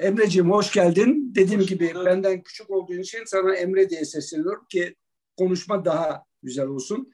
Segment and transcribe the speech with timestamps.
[0.00, 1.32] Emreciğim hoş geldin.
[1.34, 2.06] Dediğim hoş gibi bulduk.
[2.06, 4.94] benden küçük olduğun için sana Emre diye sesleniyorum ki
[5.36, 7.12] konuşma daha güzel olsun.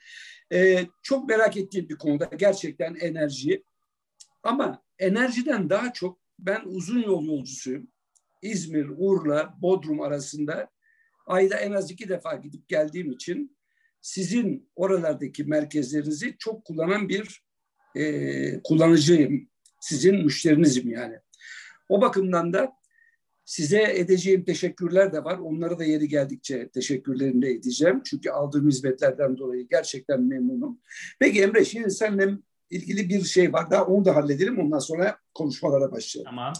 [0.53, 3.65] Ee, çok merak ettiğim bir konuda gerçekten enerji.
[4.43, 7.89] Ama enerjiden daha çok ben uzun yol yolcusuyum.
[8.43, 10.71] İzmir, Urla, Bodrum arasında
[11.27, 13.57] ayda en az iki defa gidip geldiğim için
[14.01, 17.45] sizin oralardaki merkezlerinizi çok kullanan bir
[17.97, 19.49] e, kullanıcıyım.
[19.81, 21.19] Sizin müşterinizim yani.
[21.89, 22.73] O bakımdan da
[23.45, 25.39] size edeceğim teşekkürler de var.
[25.39, 28.03] Onları da yeri geldikçe teşekkürlerimi de edeceğim.
[28.05, 30.81] Çünkü aldığım hizmetlerden dolayı gerçekten memnunum.
[31.21, 32.39] Peki Emre şimdi seninle
[32.71, 33.71] ilgili bir şey var.
[33.71, 34.59] Daha onu da halledelim.
[34.59, 36.31] Ondan sonra konuşmalara başlayalım.
[36.31, 36.53] Tamam.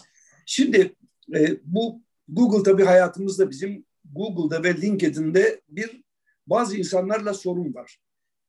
[0.45, 0.95] Şimdi
[1.35, 6.03] e, bu Google tabii hayatımızda bizim Google'da ve LinkedIn'de bir
[6.47, 7.99] bazı insanlarla sorun var.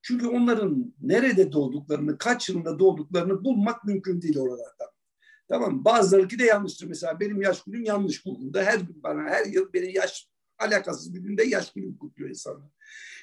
[0.03, 4.89] Çünkü onların nerede doğduklarını, kaç yılında doğduklarını bulmak mümkün değil oralardan.
[5.49, 6.87] Tamam Bazıları de yanlıştır.
[6.87, 8.63] Mesela benim yaş günüm yanlış Google'da.
[8.63, 12.71] Her gün bana her yıl benim yaş alakasız bir günde yaş günüm kutluyor insanlar.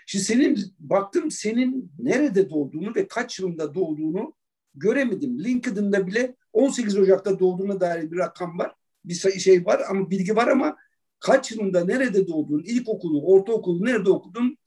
[0.06, 4.34] Şimdi senin baktım senin nerede doğduğunu ve kaç yılında doğduğunu
[4.76, 5.40] göremedim.
[5.40, 8.76] LinkedIn'de bile 18 Ocak'ta doğduğuna dair bir rakam var.
[9.06, 10.78] Bir şey var ama bilgi var ama
[11.20, 14.58] kaç yılında nerede doğdun, ilkokulu, ortaokulu nerede okudun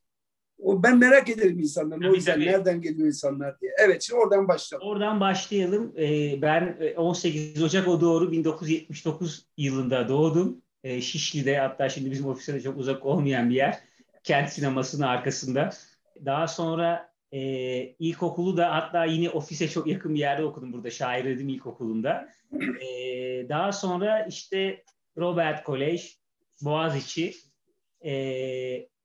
[0.59, 2.01] o ben merak ederim insanların.
[2.01, 2.47] Tabii, o yüzden tabii.
[2.47, 3.73] nereden geliyor insanlar diye.
[3.79, 4.89] Evet şimdi oradan başlayalım.
[4.89, 5.95] Oradan başlayalım.
[5.99, 10.63] Ee, ben 18 e, Ocak o doğru 1979 yılında doğdum.
[10.85, 13.79] Ee, Şişli'de hatta şimdi bizim ofise de çok uzak olmayan bir yer.
[14.25, 15.71] Kent sinemasının arkasında.
[16.25, 17.41] Daha sonra e,
[17.99, 20.91] ilkokulu da hatta yine ofise çok yakın bir yerde okudum burada.
[20.91, 22.29] Şair Edim İlkokulu'nda.
[22.81, 22.89] E,
[23.49, 24.85] daha sonra işte
[25.19, 26.03] Robert College,
[26.63, 27.35] Boğaziçi,
[28.05, 28.13] e,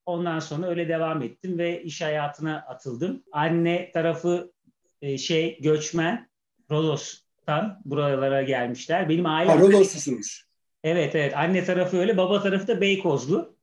[0.06, 3.24] Ondan sonra öyle devam ettim ve iş hayatına atıldım.
[3.32, 4.52] Anne tarafı
[5.02, 6.30] e, şey göçmen
[6.72, 9.10] Rodos'tan buralara gelmişler.
[9.10, 9.60] Benim ailem...
[9.60, 10.44] Rodoslusunuz.
[10.84, 11.38] Evet evet.
[11.38, 12.18] Anne tarafı öyle.
[12.18, 13.56] Baba tarafı da Beykozlu.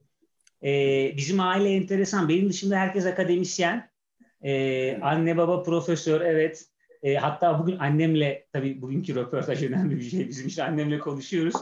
[0.64, 2.28] Ee, bizim aile enteresan.
[2.28, 3.91] Benim dışında herkes akademisyen.
[4.43, 6.65] Ee, anne baba profesör evet.
[7.03, 10.28] E, hatta bugün annemle tabii bugünkü röportaj önemli bir şey.
[10.28, 11.55] Bizim işte annemle konuşuyoruz.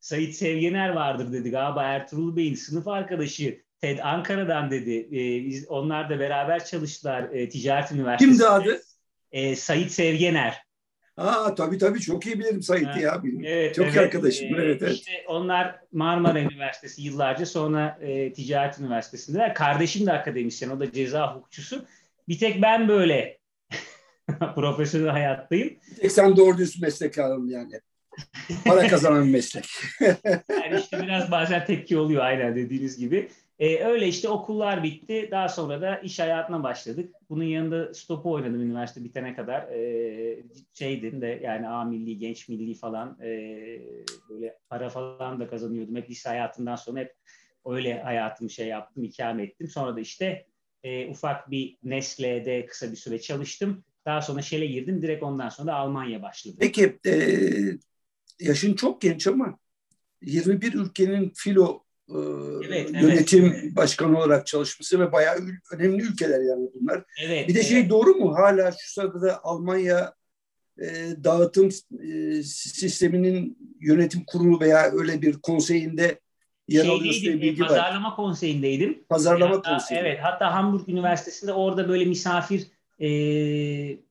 [0.00, 1.50] Sait Sevgener vardır dedi.
[1.50, 5.08] Galiba Ertuğrul Bey'in sınıf arkadaşı TED Ankara'dan dedi.
[5.12, 8.36] E, biz, onlar da beraber çalıştılar e, Ticaret Üniversitesi'nde.
[8.36, 8.82] Kimdi adı?
[9.32, 10.62] E, Sait Sevgener.
[11.16, 13.22] Aa tabii tabii çok iyi bilirim Sait'i ya.
[13.44, 14.46] Evet, çok evet, iyi arkadaşım.
[14.46, 14.94] E, evet, evet.
[14.94, 19.54] İşte onlar Marmara Üniversitesi yıllarca sonra e, Ticaret Üniversitesi'ndeler.
[19.54, 20.70] Kardeşim de akademisyen.
[20.70, 21.84] O da ceza hukukçusu.
[22.28, 23.38] Bir tek ben böyle
[24.54, 25.68] profesyonel hayattayım.
[25.90, 27.80] Bir tek sen doğru düz meslek alın yani.
[28.64, 29.68] Para kazanan meslek.
[30.50, 33.28] yani işte biraz bazen tepki oluyor aynen dediğiniz gibi.
[33.58, 35.28] E, öyle işte okullar bitti.
[35.30, 37.14] Daha sonra da iş hayatına başladık.
[37.30, 39.62] Bunun yanında stopu oynadım üniversite bitene kadar.
[39.62, 40.42] E,
[40.74, 43.28] şeydim de yani A milli, genç milli falan e,
[44.30, 45.96] böyle para falan da kazanıyordum.
[45.96, 47.14] Hep lise hayatından sonra hep
[47.66, 49.68] öyle hayatımı şey yaptım, ikame ettim.
[49.68, 50.46] Sonra da işte
[50.82, 53.84] e, ufak bir Nestle'de kısa bir süre çalıştım.
[54.06, 55.02] Daha sonra Shell'e girdim.
[55.02, 56.56] Direkt ondan sonra da Almanya başladı.
[56.60, 57.14] Peki e,
[58.40, 59.58] yaşın çok genç ama
[60.22, 62.18] 21 ülkenin filo e,
[62.66, 63.76] evet, yönetim evet.
[63.76, 65.36] başkanı olarak çalışması ve bayağı
[65.72, 67.04] önemli ülkeler yani bunlar.
[67.24, 67.90] Evet, bir de şey evet.
[67.90, 68.34] doğru mu?
[68.34, 70.14] Hala şu sırada Almanya
[70.78, 70.86] e,
[71.24, 71.68] dağıtım
[72.02, 76.20] e, sisteminin yönetim kurulu veya öyle bir konseyinde
[76.68, 77.68] yer alıyorsun diye bilgi var.
[77.68, 79.04] Pazarlama konseyindeydim.
[79.08, 80.08] Pazarlama hatta, konseyinde.
[80.08, 80.18] Evet.
[80.22, 82.66] Hatta Hamburg Üniversitesi'nde orada böyle misafir
[83.00, 83.08] e,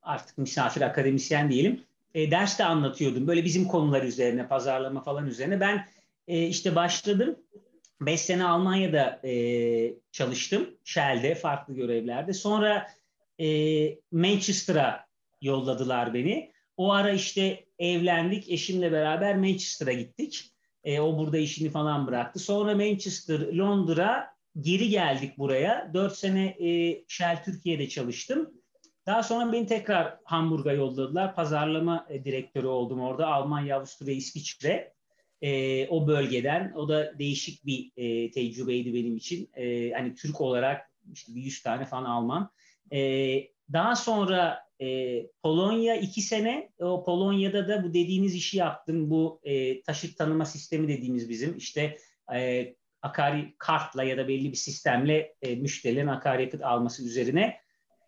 [0.03, 1.81] artık misafir akademisyen diyelim.
[2.15, 3.27] E, ders de anlatıyordum.
[3.27, 5.59] Böyle bizim konular üzerine, pazarlama falan üzerine.
[5.59, 5.87] Ben
[6.27, 7.35] e, işte başladım.
[8.05, 10.69] 5 sene Almanya'da e, çalıştım.
[10.83, 12.33] Shell'de farklı görevlerde.
[12.33, 12.87] Sonra
[13.39, 13.47] e,
[14.11, 15.05] Manchester'a
[15.41, 16.51] yolladılar beni.
[16.77, 18.51] O ara işte evlendik.
[18.51, 20.53] Eşimle beraber Manchester'a gittik.
[20.83, 22.39] E, o burada işini falan bıraktı.
[22.39, 25.91] Sonra Manchester, Londra geri geldik buraya.
[25.93, 28.53] 4 sene e, Shell Türkiye'de çalıştım.
[29.05, 31.35] Daha sonra beni tekrar Hamburg'a yolladılar.
[31.35, 33.27] Pazarlama e, direktörü oldum orada.
[33.27, 34.92] Almanya, Avusturya, İsviçre
[35.43, 36.73] e, o bölgeden.
[36.75, 39.49] O da değişik bir e, tecrübeydi benim için.
[39.55, 42.49] E, hani Türk olarak işte bir 100 tane falan Alman.
[42.91, 42.99] E,
[43.73, 46.69] daha sonra e, Polonya iki sene.
[46.79, 49.09] O Polonya'da da bu dediğiniz işi yaptım.
[49.09, 51.57] Bu e, taşıt tanıma sistemi dediğimiz bizim.
[51.57, 51.97] işte
[52.33, 57.57] e, akari kartla ya da belli bir sistemle e, müşterilerin akaryakıt alması üzerine.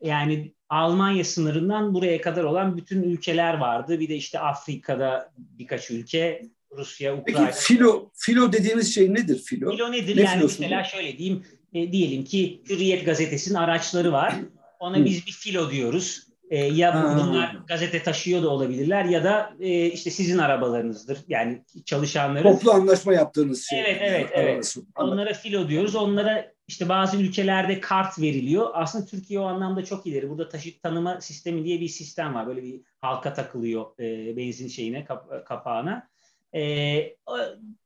[0.02, 4.00] Yani Almanya sınırından buraya kadar olan bütün ülkeler vardı.
[4.00, 6.42] Bir de işte Afrika'da birkaç ülke,
[6.78, 7.46] Rusya, Ukrayna.
[7.46, 9.72] Peki filo, filo dediğimiz şey nedir filo?
[9.72, 10.18] Filo nedir?
[10.18, 14.36] Ne yani mesela şöyle diyeyim, e, diyelim ki Hürriyet gazetesinin araçları var.
[14.80, 15.06] Ona Hı.
[15.06, 16.26] biz bir filo diyoruz.
[16.50, 17.18] E, ya ha.
[17.20, 21.18] bunlar gazete taşıyor da olabilirler ya da e, işte sizin arabalarınızdır.
[21.28, 22.44] Yani çalışanların.
[22.44, 23.82] Toplu anlaşma yaptığınız şey.
[23.82, 24.76] Evet, evet, evet.
[24.96, 25.96] Onlara filo diyoruz.
[25.96, 28.70] Onlara işte bazı ülkelerde kart veriliyor.
[28.74, 30.30] Aslında Türkiye o anlamda çok ileri.
[30.30, 32.48] Burada taşıt tanıma sistemi diye bir sistem var.
[32.48, 36.08] Böyle bir halka takılıyor e, benzin şeyine, kap, kapağına.
[36.56, 37.18] E,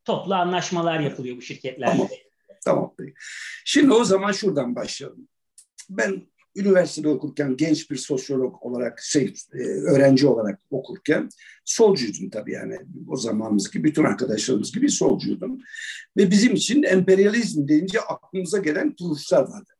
[0.05, 1.91] toplu anlaşmalar yapılıyor bu şirketlerle.
[1.91, 2.09] Tamam.
[2.65, 2.95] Tamam.
[3.65, 5.27] Şimdi o zaman şuradan başlayalım.
[5.89, 11.29] Ben üniversitede okurken genç bir sosyolog olarak şey e, öğrenci olarak okurken
[11.65, 12.77] solcuydum tabii yani
[13.07, 15.61] o zamanımız gibi bütün arkadaşlarımız gibi solcuydum.
[16.17, 19.73] Ve bizim için emperyalizm deyince aklımıza gelen kuruluşlar vardı.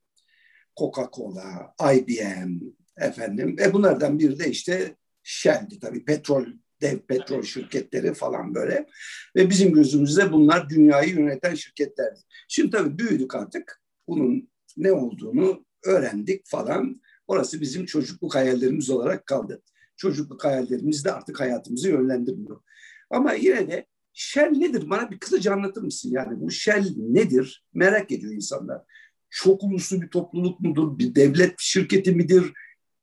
[0.77, 2.59] Coca-Cola, IBM
[2.97, 6.45] efendim ve bunlardan biri de işte Shell'di tabii petrol
[6.81, 8.85] dev petrol şirketleri falan böyle.
[9.35, 12.19] Ve bizim gözümüzde bunlar dünyayı yöneten şirketlerdi.
[12.47, 13.81] Şimdi tabii büyüdük artık.
[14.07, 17.01] Bunun ne olduğunu öğrendik falan.
[17.27, 19.61] Orası bizim çocukluk hayallerimiz olarak kaldı.
[19.97, 22.61] Çocukluk hayallerimiz de artık hayatımızı yönlendirmiyor.
[23.09, 24.89] Ama yine de Shell nedir?
[24.89, 26.11] Bana bir kısaca anlatır mısın?
[26.11, 27.65] Yani bu Shell nedir?
[27.73, 28.81] Merak ediyor insanlar.
[29.29, 30.99] Çok uluslu bir topluluk mudur?
[30.99, 32.53] Bir devlet şirketi midir?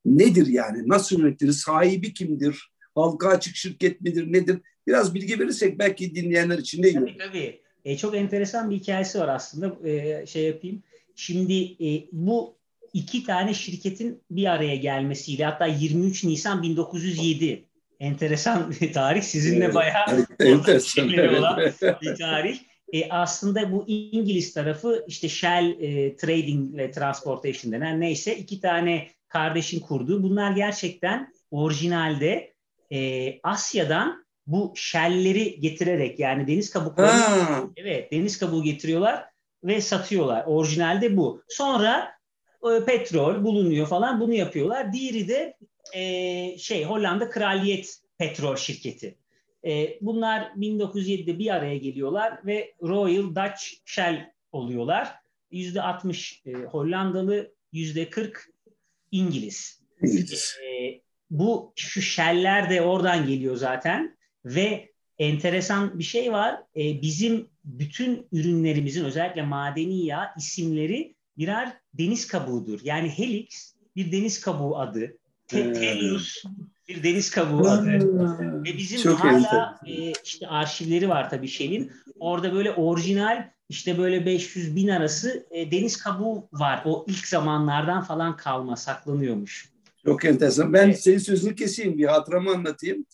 [0.04, 0.88] Nedir yani?
[0.88, 1.52] Nasıl yönetilir?
[1.52, 2.72] Sahibi kimdir?
[2.96, 4.32] Halka açık şirket midir?
[4.32, 4.58] Nedir?
[4.86, 7.06] Biraz bilgi verirsek belki dinleyenler için de iyi olur.
[7.06, 7.60] Tabii tabii.
[7.84, 9.88] E, çok enteresan bir hikayesi var aslında.
[9.88, 10.82] E, şey yapayım.
[11.16, 12.56] Şimdi e, bu
[12.92, 17.64] iki tane şirketin bir araya gelmesiyle hatta 23 Nisan 1907
[18.00, 19.22] enteresan bir tarih.
[19.22, 21.60] Sizinle evet, bayağı enteresan olan
[22.02, 22.58] bir tarih.
[22.92, 29.08] E, aslında bu İngiliz tarafı işte Shell e, Trading ve Transportation denen neyse iki tane
[29.28, 30.22] kardeşin kurduğu.
[30.22, 32.55] Bunlar gerçekten orijinalde
[32.92, 37.10] e, Asya'dan bu Shell'leri getirerek yani deniz kabukları
[37.76, 39.24] evet deniz kabuğu getiriyorlar
[39.64, 40.44] ve satıyorlar.
[40.46, 41.42] Orijinalde bu.
[41.48, 42.16] Sonra
[42.64, 44.92] e, petrol bulunuyor falan bunu yapıyorlar.
[44.92, 45.56] Diğeri de
[45.94, 49.16] e, şey Hollanda Kraliyet Petrol Şirketi.
[49.64, 55.14] E, bunlar 1907'de bir araya geliyorlar ve Royal Dutch Shell oluyorlar.
[55.50, 58.50] Yüzde 60 e, Hollandalı, yüzde 40
[59.12, 59.80] İngiliz.
[60.02, 60.56] İngiliz.
[60.62, 61.00] E,
[61.30, 66.62] bu şu Shell'ler de oradan geliyor zaten ve enteresan bir şey var.
[66.76, 72.80] E, bizim bütün ürünlerimizin özellikle madeni yağ isimleri birer deniz kabuğudur.
[72.84, 75.18] Yani helix bir deniz kabuğu adı.
[75.48, 76.44] Tellus
[76.88, 77.88] bir deniz kabuğu adı.
[78.64, 81.92] Ve bizim Çok hala e, işte arşivleri var tabii şeyin.
[82.18, 86.82] Orada böyle orijinal işte böyle 500 bin arası e, deniz kabuğu var.
[86.84, 89.75] O ilk zamanlardan falan kalma saklanıyormuş.
[90.06, 90.72] Çok enteresan.
[90.72, 91.02] Ben evet.
[91.02, 93.06] senin sözünü keseyim bir hatıramı anlatayım.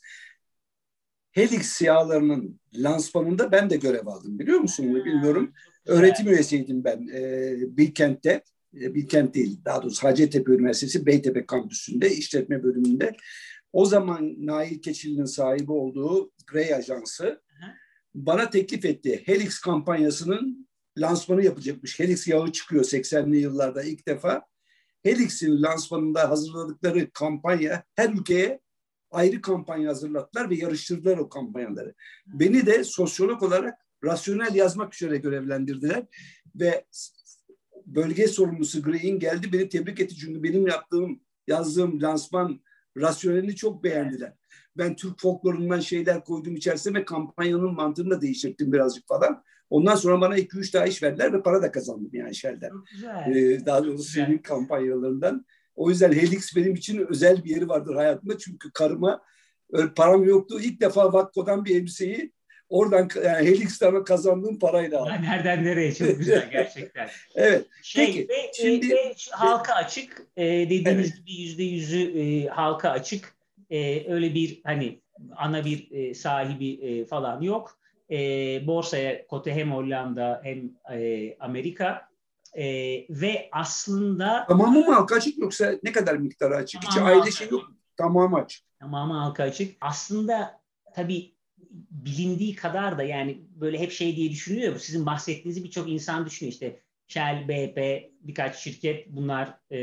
[1.32, 4.38] Helix yağlarının lansmanında ben de görev aldım.
[4.38, 5.52] Biliyor musun bunu bilmiyorum.
[5.86, 8.42] Öğretim üyesiydim ben e, Bilkent'te.
[8.80, 13.16] E, Bilkent değil, daha doğrusu Hacettepe Üniversitesi Beytepe kampüsünde işletme bölümünde.
[13.72, 17.42] O zaman Nail Keçili'nin sahibi olduğu Grey Ajansı
[18.14, 19.22] bana teklif etti.
[19.26, 20.68] Helix kampanyasının
[20.98, 22.00] lansmanı yapacakmış.
[22.00, 24.51] Helix yağı çıkıyor 80'li yıllarda ilk defa.
[25.02, 28.60] Helix'in lansmanında hazırladıkları kampanya her ülkeye
[29.10, 31.94] ayrı kampanya hazırlattılar ve yarıştırdılar o kampanyaları.
[32.26, 36.06] Beni de sosyolog olarak rasyonel yazmak üzere görevlendirdiler
[36.54, 36.84] ve
[37.86, 42.60] bölge sorumlusu Gray'in geldi beni tebrik etti çünkü benim yaptığım yazdığım lansman
[42.96, 44.32] rasyonelini çok beğendiler.
[44.76, 49.42] Ben Türk folklorundan şeyler koydum içerisine ve kampanyanın mantığını da değiştirdim birazcık falan.
[49.70, 52.70] Ondan sonra bana iki üç daha iş verdiler ve para da kazandım yani Shell'den.
[53.34, 55.46] Ee, daha doğrusu senin kampanyalarından.
[55.74, 58.38] O yüzden Helix benim için özel bir yeri vardır hayatımda.
[58.38, 59.22] Çünkü karıma
[59.96, 60.60] param yoktu.
[60.60, 62.32] İlk defa Vakko'dan bir elbiseyi
[62.72, 65.12] Oradan yani Helix'ten kazandığım parayla aldım.
[65.22, 67.08] Nereden nereye çok güzel gerçekten.
[67.34, 67.66] evet.
[67.82, 68.28] Şey, Peki.
[68.28, 71.16] Ve, şimdi ve halka açık e, dediğimiz evet.
[71.16, 73.34] gibi yüzde yüzü e, halka açık.
[73.70, 75.00] E, öyle bir hani
[75.36, 77.78] ana bir e, sahibi e, falan yok.
[78.10, 78.16] E,
[78.66, 82.08] borsaya kote hem Hollanda hem e, Amerika
[82.54, 82.64] e,
[83.10, 86.82] ve aslında tamamı mı halka açık yoksa ne kadar miktarı açık?
[86.82, 87.72] Hiç aile şey yok.
[87.96, 88.62] Tamamı açık.
[88.80, 89.76] Tamamı halka açık.
[89.80, 90.60] Aslında
[90.94, 91.31] tabii
[91.90, 94.78] bilindiği kadar da yani böyle hep şey diye düşünülüyor.
[94.78, 96.52] Sizin bahsettiğinizi birçok insan düşünüyor.
[96.52, 99.78] İşte Shell, BP birkaç şirket bunlar e,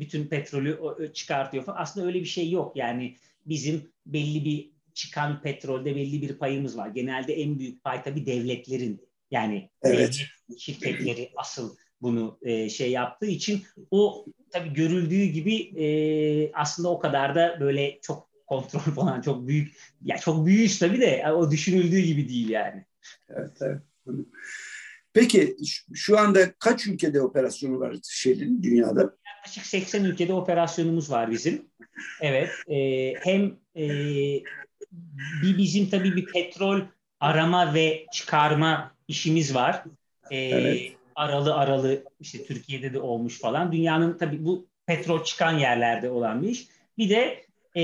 [0.00, 0.78] bütün petrolü
[1.14, 1.82] çıkartıyor falan.
[1.82, 2.76] Aslında öyle bir şey yok.
[2.76, 6.88] Yani bizim belli bir çıkan petrolde belli bir payımız var.
[6.88, 10.20] Genelde en büyük pay tabii devletlerin yani evet.
[10.58, 17.34] şirketleri asıl bunu e, şey yaptığı için o tabii görüldüğü gibi e, aslında o kadar
[17.34, 19.76] da böyle çok kontrol falan çok büyük.
[20.02, 22.84] Ya çok büyük tabii de o düşünüldüğü gibi değil yani.
[23.28, 23.82] Evet, evet.
[25.12, 25.56] Peki
[25.94, 29.16] şu anda kaç ülkede operasyonu var Shell'in dünyada?
[29.26, 31.62] Yaklaşık 80 ülkede operasyonumuz var bizim.
[32.20, 32.50] Evet.
[32.68, 33.88] E, hem e,
[35.42, 36.80] bir bizim tabii bir petrol
[37.20, 39.84] arama ve çıkarma işimiz var.
[40.30, 40.92] E, evet.
[41.14, 43.72] Aralı aralı işte Türkiye'de de olmuş falan.
[43.72, 46.66] Dünyanın tabii bu petrol çıkan yerlerde olan bir iş.
[46.98, 47.43] Bir de
[47.74, 47.82] e,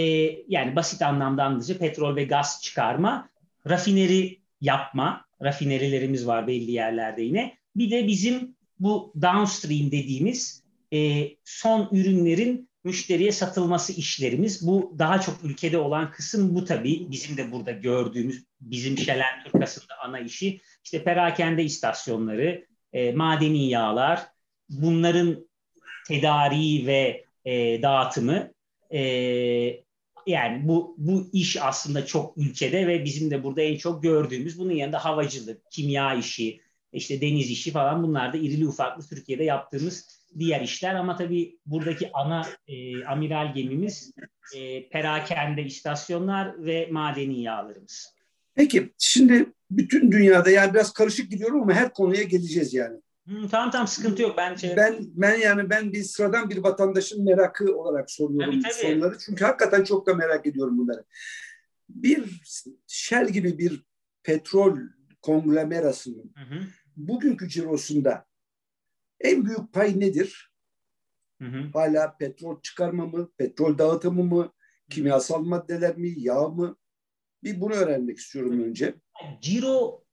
[0.48, 3.28] yani basit anlamda anlayınca petrol ve gaz çıkarma,
[3.68, 7.58] rafineri yapma, rafinerilerimiz var belli yerlerde yine.
[7.76, 14.66] Bir de bizim bu downstream dediğimiz e, son ürünlerin müşteriye satılması işlerimiz.
[14.66, 17.10] Bu daha çok ülkede olan kısım bu tabii.
[17.10, 20.60] Bizim de burada gördüğümüz bizim Şelen Turkas'ın ana işi.
[20.84, 24.26] İşte perakende istasyonları, e, madeni yağlar,
[24.68, 25.48] bunların
[26.08, 28.52] tedariği ve e, dağıtımı.
[28.92, 29.00] E,
[30.26, 34.72] yani bu bu iş aslında çok ülkede ve bizim de burada en çok gördüğümüz bunun
[34.72, 36.60] yanında havacılık, kimya işi,
[36.92, 42.10] işte deniz işi falan bunlar da irili ufaklı Türkiye'de yaptığımız diğer işler ama tabii buradaki
[42.12, 44.12] ana e, amiral gemimiz
[44.56, 48.14] e, perakende istasyonlar ve madeni yağlarımız.
[48.54, 53.00] Peki şimdi bütün dünyada yani biraz karışık gidiyorum ama her konuya geleceğiz yani.
[53.30, 54.34] Hmm, tamam tamam sıkıntı yok.
[54.36, 54.76] Ben şey...
[54.76, 58.72] ben ben yani ben bir sıradan bir vatandaşın merakı olarak soruyorum tabii, tabii.
[58.72, 59.18] soruları.
[59.18, 61.04] Çünkü hakikaten çok da merak ediyorum bunları.
[61.88, 62.40] Bir
[62.86, 63.84] Shell gibi bir
[64.22, 64.78] petrol
[65.22, 66.60] konglomerasının hı hı.
[66.96, 68.26] bugünkü cirosunda
[69.20, 70.52] en büyük pay nedir?
[71.42, 71.70] Hı hı.
[71.72, 74.52] Hala petrol çıkarma mı, petrol dağıtımı mı,
[74.90, 76.76] kimyasal maddeler mi, yağ mı?
[77.44, 78.94] Bir bunu öğrenmek istiyorum önce.
[79.40, 80.04] Ciro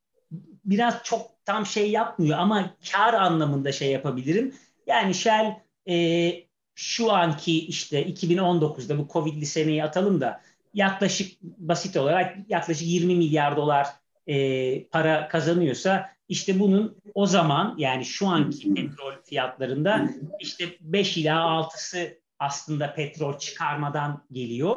[0.68, 4.56] biraz çok tam şey yapmıyor ama kar anlamında şey yapabilirim.
[4.88, 5.60] Yani Shell
[5.90, 6.34] e,
[6.76, 10.42] şu anki işte 2019'da bu Covid'li seneyi atalım da
[10.74, 13.88] yaklaşık basit olarak yaklaşık 20 milyar dolar
[14.28, 20.10] e, para kazanıyorsa işte bunun o zaman yani şu anki petrol fiyatlarında
[20.40, 24.76] işte 5 ila 6'sı aslında petrol çıkarmadan geliyor.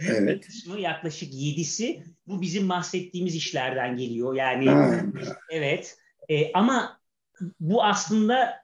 [0.00, 0.28] Evet.
[0.28, 4.34] Bir kısmı yaklaşık 7'si bu bizim bahsettiğimiz işlerden geliyor.
[4.34, 4.92] Yani
[5.50, 5.96] evet
[6.28, 7.00] e, ama
[7.60, 8.54] bu aslında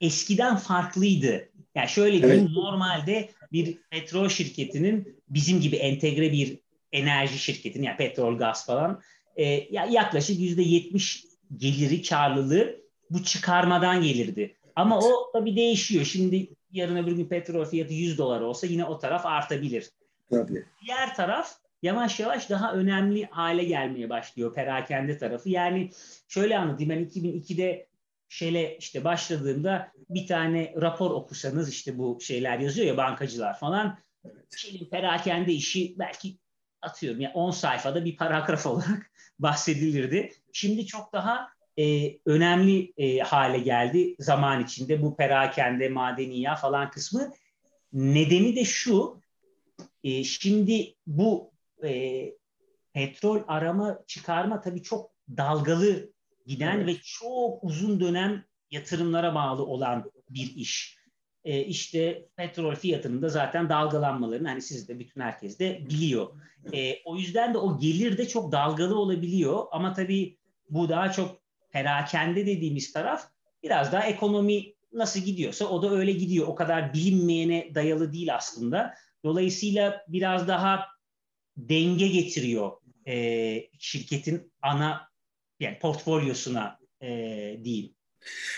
[0.00, 1.48] eskiden farklıydı.
[1.74, 2.56] Yani şöyle diyeyim evet.
[2.56, 6.58] normalde bir petrol şirketinin bizim gibi entegre bir
[6.92, 9.00] enerji şirketinin yani petrol gaz falan
[9.36, 9.44] e,
[9.90, 11.24] yaklaşık yüzde yetmiş
[11.56, 14.56] geliri karlılığı bu çıkarmadan gelirdi.
[14.76, 16.04] Ama o tabii değişiyor.
[16.04, 19.90] Şimdi yarın öbür gün petrol fiyatı 100 dolar olsa yine o taraf artabilir.
[20.30, 20.64] Tabii.
[20.84, 25.48] Diğer taraf yavaş yavaş daha önemli hale gelmeye başlıyor perakende tarafı.
[25.48, 25.90] Yani
[26.28, 27.86] şöyle anlatayım ben 2002'de
[28.28, 33.98] şeyle işte başladığımda bir tane rapor okusanız işte bu şeyler yazıyor ya bankacılar falan.
[34.56, 36.38] Şeyin perakende işi belki
[36.82, 40.32] atıyorum ya 10 sayfada bir paragraf olarak bahsedilirdi.
[40.52, 46.90] Şimdi çok daha e, önemli e, hale geldi zaman içinde bu perakende, madeni yağ falan
[46.90, 47.32] kısmı.
[47.92, 49.20] Nedeni de şu,
[50.06, 51.52] e, şimdi bu
[51.84, 52.32] e,
[52.92, 56.12] petrol arama çıkarma tabii çok dalgalı
[56.46, 56.86] giden evet.
[56.86, 60.98] ve çok uzun dönem yatırımlara bağlı olan bir iş.
[61.44, 66.28] E, işte petrol fiyatının da zaten dalgalanmalarını hani siz de bütün herkes de biliyor.
[66.72, 70.38] E, o yüzden de o gelir de çok dalgalı olabiliyor ama tabii
[70.70, 73.28] bu daha çok perakende dediğimiz taraf
[73.62, 76.46] biraz daha ekonomi nasıl gidiyorsa o da öyle gidiyor.
[76.46, 78.94] O kadar bilinmeyene dayalı değil aslında.
[79.26, 80.86] Dolayısıyla biraz daha
[81.56, 82.72] denge getiriyor
[83.08, 85.08] e, şirketin ana
[85.60, 87.08] yani portfolyosuna e,
[87.64, 87.94] diyeyim.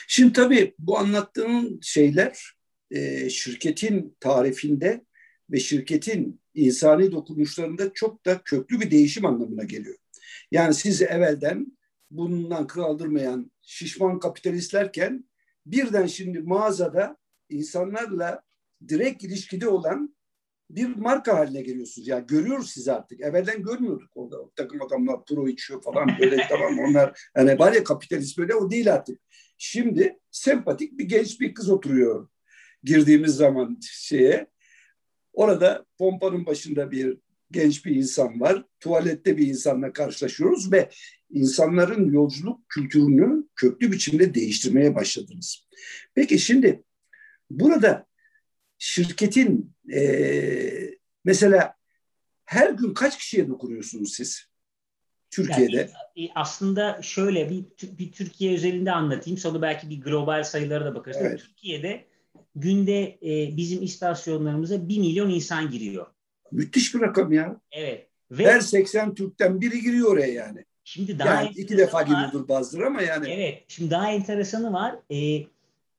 [0.08, 2.52] Şimdi tabii bu anlattığın şeyler
[2.90, 5.04] e, şirketin tarifinde
[5.50, 9.96] ve şirketin insani dokunuşlarında çok da köklü bir değişim anlamına geliyor.
[10.50, 11.78] Yani siz evvelden
[12.10, 15.24] bundan kaldırmayan şişman kapitalistlerken
[15.66, 17.16] birden şimdi mağazada
[17.48, 18.42] insanlarla
[18.88, 20.17] direkt ilişkide olan
[20.70, 22.08] bir marka haline geliyorsunuz.
[22.08, 23.20] Yani görüyoruz sizi artık.
[23.20, 24.36] Evvelden görmüyorduk orada.
[24.56, 28.92] Takım adamlar pro içiyor falan böyle tamam onlar yani var ya kapitalist böyle o değil
[28.92, 29.20] artık.
[29.58, 32.28] Şimdi sempatik bir genç bir kız oturuyor
[32.84, 34.46] girdiğimiz zaman şeye.
[35.32, 37.18] Orada pompanın başında bir
[37.50, 38.64] genç bir insan var.
[38.80, 40.90] Tuvalette bir insanla karşılaşıyoruz ve
[41.30, 45.68] insanların yolculuk kültürünü köklü biçimde değiştirmeye başladınız.
[46.14, 46.82] Peki şimdi
[47.50, 48.07] burada
[48.78, 50.00] şirketin e,
[51.24, 51.74] mesela
[52.44, 54.48] her gün kaç kişiye dokunuyorsunuz siz?
[55.30, 55.90] Türkiye'de.
[56.16, 57.64] Yani, aslında şöyle bir,
[57.98, 59.38] bir Türkiye özelinde anlatayım.
[59.38, 61.16] Sonra belki bir global sayılara da bakarız.
[61.20, 61.40] Evet.
[61.40, 62.04] Türkiye'de
[62.56, 66.06] günde e, bizim istasyonlarımıza 1 milyon insan giriyor.
[66.52, 67.60] Müthiş bir rakam ya.
[67.72, 68.08] Evet.
[68.30, 70.64] Ve Her 80 Türk'ten biri giriyor oraya yani.
[70.84, 73.30] Şimdi daha yani iki defa gidiyordur bazıları ama yani.
[73.30, 73.64] Evet.
[73.68, 74.96] Şimdi daha enteresanı var.
[75.12, 75.46] E,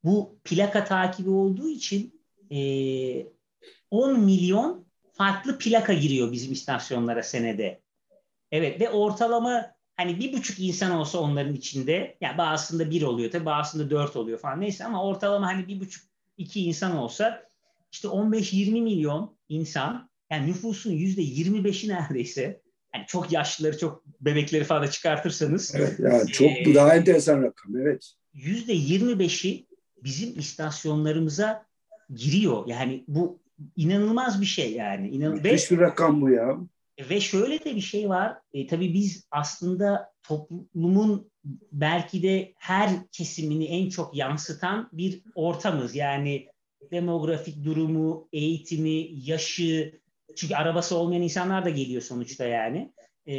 [0.04, 2.19] bu plaka takibi olduğu için
[2.52, 2.60] e,
[3.92, 7.82] 10 milyon farklı plaka giriyor bizim istasyonlara senede.
[8.52, 13.32] Evet ve ortalama hani bir buçuk insan olsa onların içinde ya yani bazısında bir oluyor
[13.32, 16.04] tabii bazısında dört oluyor falan neyse ama ortalama hani bir buçuk
[16.38, 17.44] iki insan olsa
[17.92, 22.62] işte 15-20 milyon insan yani nüfusun yüzde 25'i neredeyse
[22.96, 28.14] yani çok yaşlıları çok bebekleri falan çıkartırsanız evet yani çok e, daha enteresan rakam evet
[28.34, 29.68] yüzde 25'i
[30.04, 31.69] bizim istasyonlarımıza
[32.16, 33.40] giriyor yani bu
[33.76, 36.58] inanılmaz bir şey yani İnan Müthiş bir rakam bu ya
[37.10, 38.38] ve şöyle de bir şey var.
[38.54, 41.32] E, tabii biz aslında toplumun
[41.72, 45.96] belki de her kesimini en çok yansıtan bir ortamız.
[45.96, 46.48] Yani
[46.92, 50.00] demografik durumu, eğitimi, yaşı,
[50.36, 52.94] çünkü arabası olmayan insanlar da geliyor sonuçta yani.
[53.28, 53.36] E,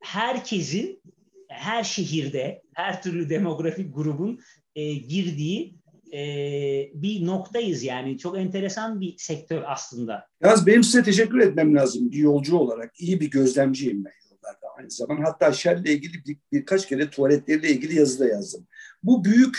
[0.00, 1.02] herkesin,
[1.48, 4.40] her şehirde, her türlü demografik grubun
[4.74, 5.77] e, girdiği
[6.12, 6.20] e,
[6.94, 8.18] bir noktayız yani.
[8.18, 10.26] Çok enteresan bir sektör aslında.
[10.42, 13.00] Yaz benim size teşekkür etmem lazım bir yolcu olarak.
[13.00, 15.28] iyi bir gözlemciyim ben yollarda aynı zamanda.
[15.28, 18.66] Hatta Shell'le ilgili bir, birkaç kere tuvaletleriyle ilgili yazı da yazdım.
[19.02, 19.58] Bu büyük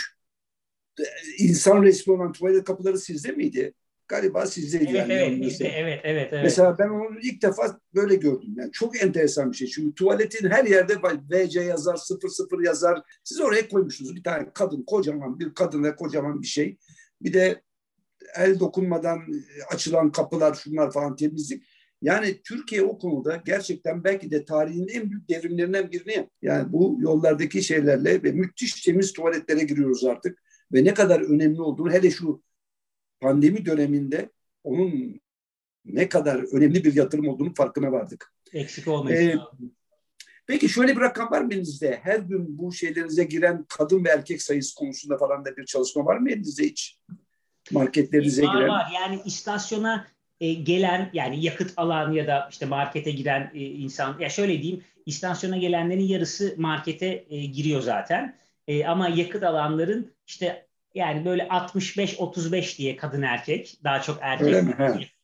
[1.00, 1.04] e,
[1.38, 3.74] insan resmi olan tuvalet kapıları sizde miydi?
[4.10, 4.84] Galiba sizdeydi.
[4.84, 6.44] Evet, yani evet, bizde, evet, evet, evet.
[6.44, 8.54] Mesela ben onu ilk defa böyle gördüm.
[8.56, 9.68] Yani çok enteresan bir şey.
[9.68, 10.94] Çünkü tuvaletin her yerde
[11.30, 13.02] VC yazar, 00 yazar.
[13.24, 16.78] Siz oraya koymuşsunuz bir tane kadın, kocaman bir kadın ve kocaman bir şey.
[17.22, 17.62] Bir de
[18.36, 19.20] el dokunmadan
[19.72, 21.64] açılan kapılar, şunlar falan temizlik.
[22.02, 27.62] Yani Türkiye o konuda gerçekten belki de tarihin en büyük devrimlerinden birini yani bu yollardaki
[27.62, 30.42] şeylerle ve müthiş temiz tuvaletlere giriyoruz artık.
[30.72, 32.42] Ve ne kadar önemli olduğunu hele şu
[33.20, 34.30] pandemi döneminde
[34.64, 35.20] onun
[35.84, 38.32] ne kadar önemli bir yatırım olduğunu farkına vardık.
[38.52, 39.38] Eksik olmayın.
[39.38, 39.40] Ee,
[40.46, 42.00] peki şöyle bir rakam var mı elinizde?
[42.02, 46.16] Her gün bu şeylerinize giren kadın ve erkek sayısı konusunda falan da bir çalışma var
[46.16, 46.98] mı elinizde hiç?
[47.70, 48.68] Marketlerinize var, giren.
[48.68, 50.06] Var yani istasyona
[50.40, 54.84] e, gelen yani yakıt alan ya da işte markete giren e, insan ya şöyle diyeyim
[55.06, 58.38] istasyona gelenlerin yarısı markete e, giriyor zaten.
[58.66, 63.78] E, ama yakıt alanların işte yani böyle 65-35 diye kadın erkek.
[63.84, 64.76] Daha çok erkek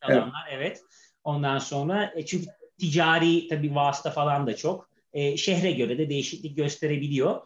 [0.02, 0.52] alanlar evet.
[0.52, 0.82] evet.
[1.24, 2.46] Ondan sonra e, çünkü
[2.78, 4.90] ticari tabii vasıta falan da çok.
[5.12, 7.42] E, şehre göre de değişiklik gösterebiliyor.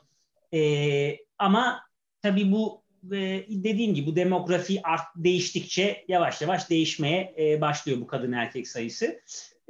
[0.54, 1.80] E, ama
[2.22, 8.06] tabii bu e, dediğim gibi bu demografi art değiştikçe yavaş yavaş değişmeye e, başlıyor bu
[8.06, 9.20] kadın erkek sayısı.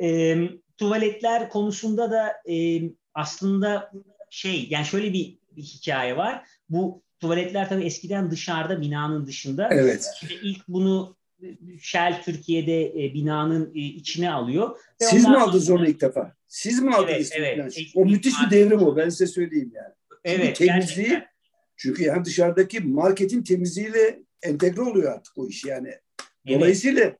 [0.02, 0.38] E,
[0.76, 2.82] tuvaletler konusunda da e,
[3.14, 3.92] aslında
[4.30, 6.44] şey yani şöyle bir, bir hikaye var.
[6.68, 9.68] Bu tuvaletler tabii eskiden dışarıda binanın dışında.
[9.72, 10.11] Evet.
[10.22, 11.16] İşte ilk bunu
[11.80, 14.70] Shell Türkiye'de e, binanın e, içine alıyor.
[15.00, 15.78] Ve Siz mi aldınız sonra...
[15.78, 16.37] onu ilk defa?
[16.48, 17.30] Siz mi aldınız?
[17.33, 17.78] Evet, evet.
[17.94, 18.96] O müthiş bir devrim o.
[18.96, 19.94] Ben size söyleyeyim yani.
[20.26, 21.30] Çünkü evet, temizliği gerçekten.
[21.76, 25.94] çünkü yani dışarıdaki marketin temizliğiyle entegre oluyor artık o iş yani.
[26.48, 27.18] Dolayısıyla evet.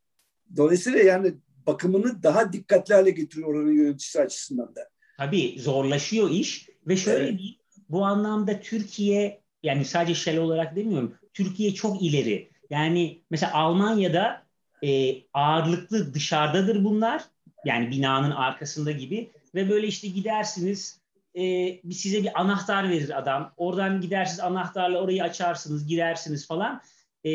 [0.57, 1.35] dolayısıyla yani
[1.67, 4.89] bakımını daha dikkatli hale getiriyor oranın yöneticisi açısından da.
[5.19, 7.39] Tabii zorlaşıyor iş ve şöyle evet.
[7.39, 11.15] bir bu anlamda Türkiye yani sadece Shell olarak demiyorum.
[11.33, 12.51] Türkiye çok ileri.
[12.71, 14.43] Yani mesela Almanya'da
[14.85, 17.23] e, ağırlıklı dışarıdadır bunlar.
[17.65, 19.31] Yani binanın arkasında gibi.
[19.55, 21.01] Ve böyle işte gidersiniz
[21.35, 23.53] e, size bir anahtar verir adam.
[23.57, 26.83] Oradan gidersiniz anahtarla orayı açarsınız, girersiniz falan.
[27.25, 27.31] E,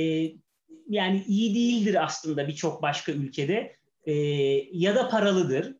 [0.90, 3.76] yani iyi değildir aslında birçok başka ülkede.
[4.04, 4.14] E,
[4.72, 5.76] ya da paralıdır.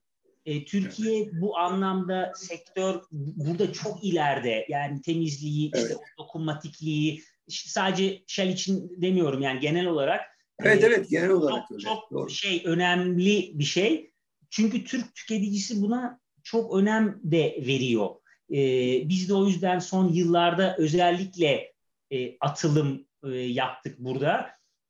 [0.46, 4.66] E, Türkiye bu anlamda sektör burada çok ileride.
[4.70, 5.84] Yani temizliği, evet.
[5.84, 10.22] işte dokunmatikliği, sadece Shell için demiyorum yani genel olarak.
[10.60, 11.84] Evet e, evet genel olarak çok, öyle.
[11.84, 12.30] Çok Doğru.
[12.30, 14.12] şey önemli bir şey.
[14.50, 18.10] Çünkü Türk tüketicisi buna çok önem de veriyor.
[18.52, 18.60] E,
[19.10, 21.74] biz de o yüzden son yıllarda özellikle
[22.12, 24.50] e, atılım e, yaptık burada.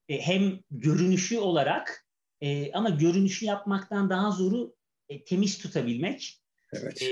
[0.09, 2.05] E, hem görünüşü olarak
[2.41, 4.75] e, ama görünüşü yapmaktan daha zoru
[5.09, 6.41] e, temiz tutabilmek.
[6.73, 7.01] Evet.
[7.01, 7.07] E,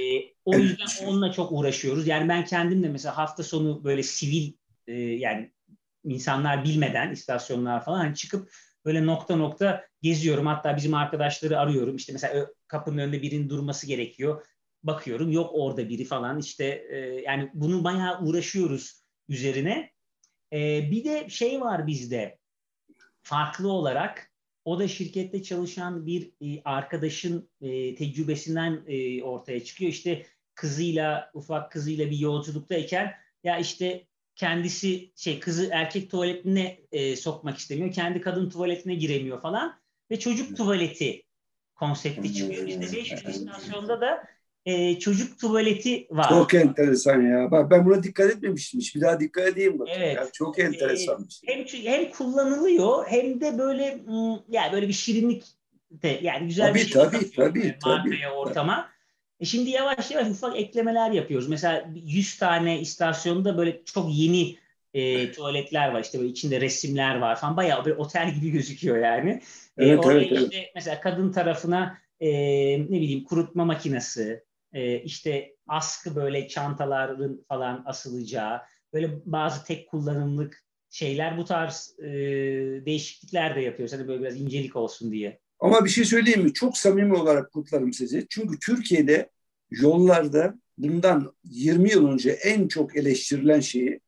[0.45, 1.09] o yüzden evet.
[1.09, 2.07] onunla çok uğraşıyoruz.
[2.07, 4.53] Yani ben kendim de mesela hafta sonu böyle sivil
[4.87, 5.51] e, yani
[6.03, 8.51] insanlar bilmeden istasyonlar falan hani çıkıp
[8.85, 10.45] böyle nokta nokta geziyorum.
[10.45, 11.95] Hatta bizim arkadaşları arıyorum.
[11.95, 14.45] İşte mesela kapının önünde birinin durması gerekiyor.
[14.83, 16.39] Bakıyorum yok orada biri falan.
[16.39, 19.91] İşte e, yani bunu bayağı uğraşıyoruz üzerine.
[20.53, 22.37] E, bir de şey var bizde
[23.21, 24.32] farklı olarak
[24.65, 29.91] o da şirkette çalışan bir e, arkadaşın e, tecrübesinden e, ortaya çıkıyor.
[29.91, 37.57] İşte kızıyla, ufak kızıyla bir yolculuktayken ya işte kendisi şey kızı erkek tuvaletine e, sokmak
[37.57, 37.91] istemiyor.
[37.91, 39.79] Kendi kadın tuvaletine giremiyor falan
[40.11, 41.23] ve çocuk tuvaleti
[41.75, 42.67] konsepti çıkıyor.
[42.67, 44.23] İşte 500 istasyonda da
[44.65, 46.29] e, çocuk tuvaleti var.
[46.29, 47.51] Çok enteresan ya.
[47.51, 48.81] Bak ben buna dikkat etmemiştim.
[48.95, 49.87] Bir daha dikkat edeyim bak.
[49.91, 50.15] Evet.
[50.15, 51.85] Ya, çok enteresan bir şey.
[51.85, 53.97] Hem, hem kullanılıyor hem de böyle
[54.49, 55.43] yani böyle bir şirinlik
[55.91, 58.75] de yani güzel tabii, bir şey tabii, tabii, markaya, tabii, ortama.
[58.75, 58.93] Tabii.
[59.39, 61.47] E şimdi yavaş yavaş ufak eklemeler yapıyoruz.
[61.47, 64.55] Mesela 100 tane istasyonda böyle çok yeni
[64.93, 66.01] e, tuvaletler var.
[66.01, 67.57] İşte böyle içinde resimler var falan.
[67.57, 69.41] Bayağı bir otel gibi gözüküyor yani.
[69.77, 70.71] Evet, e, oraya evet, işte evet.
[70.75, 72.29] mesela kadın tarafına e,
[72.79, 74.43] ne bileyim kurutma makinesi,
[74.73, 78.61] e, işte askı böyle çantaların falan asılacağı,
[78.93, 82.05] böyle bazı tek kullanımlık şeyler bu tarz e,
[82.85, 83.93] değişiklikler de yapıyoruz.
[83.93, 85.39] Hani böyle biraz incelik olsun diye.
[85.59, 86.53] Ama bir şey söyleyeyim mi?
[86.53, 88.27] Çok samimi olarak kutlarım sizi.
[88.29, 89.29] Çünkü Türkiye'de
[89.71, 93.99] yollarda bundan 20 yıl önce en çok eleştirilen şeyi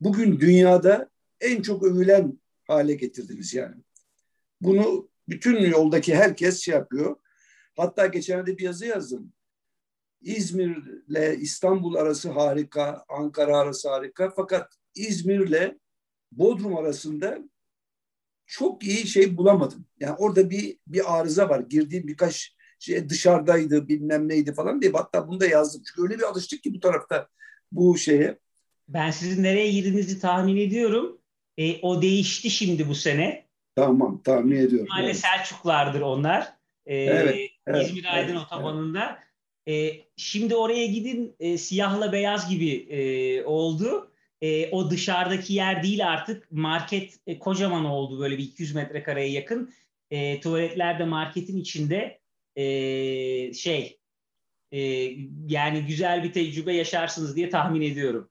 [0.00, 3.76] bugün dünyada en çok övülen hale getirdiniz yani.
[4.60, 7.16] Bunu bütün yoldaki herkes şey yapıyor.
[7.76, 9.32] Hatta geçenlerde bir yazı yazdım.
[10.24, 14.32] İzmir'le İstanbul arası harika, Ankara arası harika.
[14.36, 15.78] Fakat İzmir'le
[16.32, 17.38] Bodrum arasında
[18.46, 19.86] çok iyi şey bulamadım.
[20.00, 21.60] Yani orada bir bir arıza var.
[21.60, 24.92] Girdiğim birkaç şey dışarıdaydı bilmem neydi falan diye.
[24.92, 25.82] Hatta bunu da yazdım.
[25.86, 27.28] Çünkü öyle bir alıştık ki bu tarafta
[27.72, 28.38] bu şeye.
[28.88, 31.20] Ben sizin nereye girdiğinizi tahmin ediyorum.
[31.58, 33.46] E, o değişti şimdi bu sene.
[33.76, 34.86] Tamam tahmin ediyorum.
[34.88, 35.16] Mahalle evet.
[35.16, 36.52] Selçuklardır onlar.
[36.86, 39.06] E, evet, evet, İzmir Aydın evet, otobanında.
[39.06, 39.23] Evet.
[39.68, 44.10] E, şimdi oraya gidin e, siyahla beyaz gibi e, oldu.
[44.40, 46.52] E, o dışarıdaki yer değil artık.
[46.52, 49.72] Market e, kocaman oldu böyle bir 200 metrekareye yakın.
[50.10, 52.20] E, tuvaletler de marketin içinde
[52.56, 52.64] e,
[53.52, 53.98] şey
[54.72, 54.78] e,
[55.48, 58.30] yani güzel bir tecrübe yaşarsınız diye tahmin ediyorum.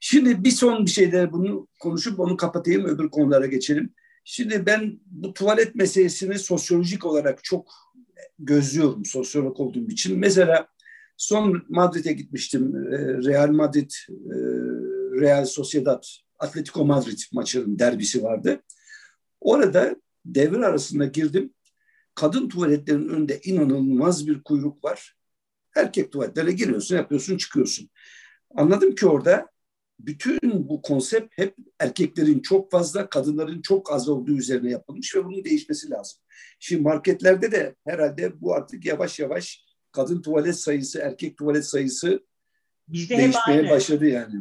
[0.00, 3.94] Şimdi bir son bir şeyde bunu konuşup onu kapatayım öbür konulara geçelim.
[4.24, 7.72] Şimdi ben bu tuvalet meselesini sosyolojik olarak çok
[8.38, 10.18] gözlüyorum sosyolog olduğum için.
[10.18, 10.68] Mesela
[11.16, 12.76] son Madrid'e gitmiştim.
[12.76, 14.36] Ee, Real Madrid, e,
[15.20, 16.04] Real Sociedad,
[16.38, 18.62] Atletico Madrid maçının derbisi vardı.
[19.40, 21.54] Orada devir arasında girdim.
[22.14, 25.16] Kadın tuvaletlerin önünde inanılmaz bir kuyruk var.
[25.76, 27.90] Erkek tuvaletlere giriyorsun, yapıyorsun, çıkıyorsun.
[28.56, 29.48] Anladım ki orada
[30.00, 35.44] bütün bu konsept hep erkeklerin çok fazla, kadınların çok az olduğu üzerine yapılmış ve bunun
[35.44, 36.20] değişmesi lazım.
[36.58, 42.24] Şimdi marketlerde de herhalde bu artık yavaş yavaş kadın tuvalet sayısı, erkek tuvalet sayısı
[42.88, 43.70] bizde değişmeye hep aynı.
[43.70, 44.34] başladı yani.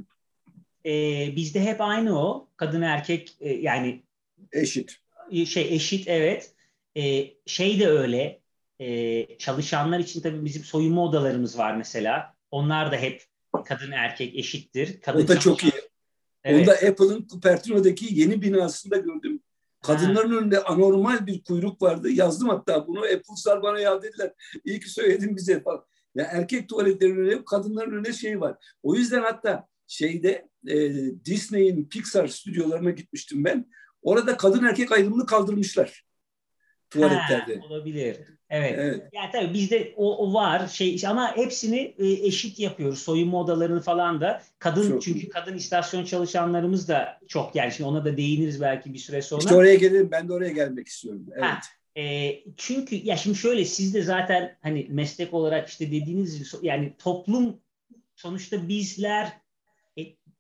[0.86, 2.50] Ee, bizde hep aynı o.
[2.58, 4.04] Kadın erkek e, yani
[4.52, 4.98] eşit.
[5.46, 6.54] Şey eşit evet.
[6.98, 8.42] Ee, şey de öyle.
[8.80, 12.34] Ee, çalışanlar için tabii bizim soyunma odalarımız var mesela.
[12.52, 13.24] Onlar da hep
[13.66, 15.02] kadın erkek eşittir.
[15.02, 15.72] Kadın o da çok iyi.
[16.44, 16.62] Evet.
[16.62, 19.33] Onda Apple'ın Cupertino'daki yeni binasında gördüm.
[19.84, 20.38] Kadınların ha.
[20.38, 22.10] önünde anormal bir kuyruk vardı.
[22.10, 23.00] Yazdım hatta bunu.
[23.00, 24.32] Apple'slar bana ya dediler.
[24.66, 25.86] İyi ki söyledin bize falan.
[26.16, 28.58] Ya erkek tuvaletlerin önünde kadınların önünde şey var.
[28.84, 30.94] O yüzden hatta şeyde e,
[31.26, 33.66] Disney'in Pixar stüdyolarına gitmiştim ben.
[34.02, 36.04] Orada kadın erkek ayrımını kaldırmışlar
[36.94, 37.60] tuvaletlerde.
[37.60, 38.18] Ha, olabilir.
[38.54, 38.76] Evet.
[38.78, 39.02] evet.
[39.14, 43.00] Yani tabii bizde o, o var şey ama hepsini e, eşit yapıyoruz.
[43.00, 44.42] Soyunma odalarını falan da.
[44.60, 49.00] Kadın çok çünkü kadın istasyon çalışanlarımız da çok yani şimdi ona da değiniriz belki bir
[49.00, 49.40] süre sonra.
[49.40, 50.10] İşte oraya gelirim.
[50.12, 51.26] Ben de oraya gelmek istiyorum.
[51.34, 51.44] Evet.
[51.44, 51.60] Ha,
[51.96, 57.60] e, çünkü ya şimdi şöyle siz de zaten hani meslek olarak işte dediğiniz yani toplum
[58.16, 59.44] sonuçta bizler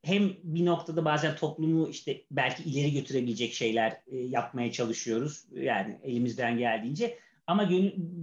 [0.04, 5.46] hem bir noktada bazen toplumu işte belki ileri götürebilecek şeyler e, yapmaya çalışıyoruz.
[5.54, 7.18] Yani elimizden geldiğince.
[7.48, 7.70] Ama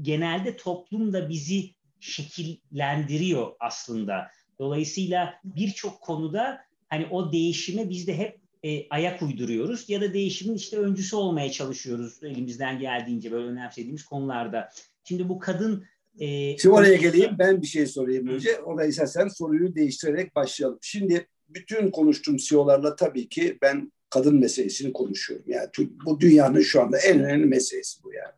[0.02, 4.30] genelde toplum da bizi şekillendiriyor aslında.
[4.58, 10.54] Dolayısıyla birçok konuda hani o değişime biz de hep e, ayak uyduruyoruz ya da değişimin
[10.54, 14.68] işte öncüsü olmaya çalışıyoruz elimizden geldiğince böyle önemsediğimiz konularda.
[15.04, 15.84] Şimdi bu kadın
[16.18, 18.58] e, Şimdi oraya geleyim ben bir şey sorayım önce.
[18.58, 20.78] Orayı sen soruyu değiştirerek başlayalım.
[20.82, 25.44] Şimdi bütün konuştuğum CEO'larla tabii ki ben kadın meselesini konuşuyorum.
[25.48, 25.68] Yani
[26.04, 28.34] bu dünyanın şu anda en önemli meselesi bu yani.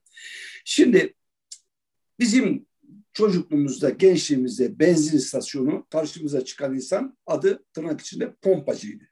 [0.64, 1.14] Şimdi
[2.18, 2.66] bizim
[3.12, 9.04] çocukluğumuzda, gençliğimizde benzin istasyonu karşımıza çıkan insan adı tırnak içinde pompacıydı.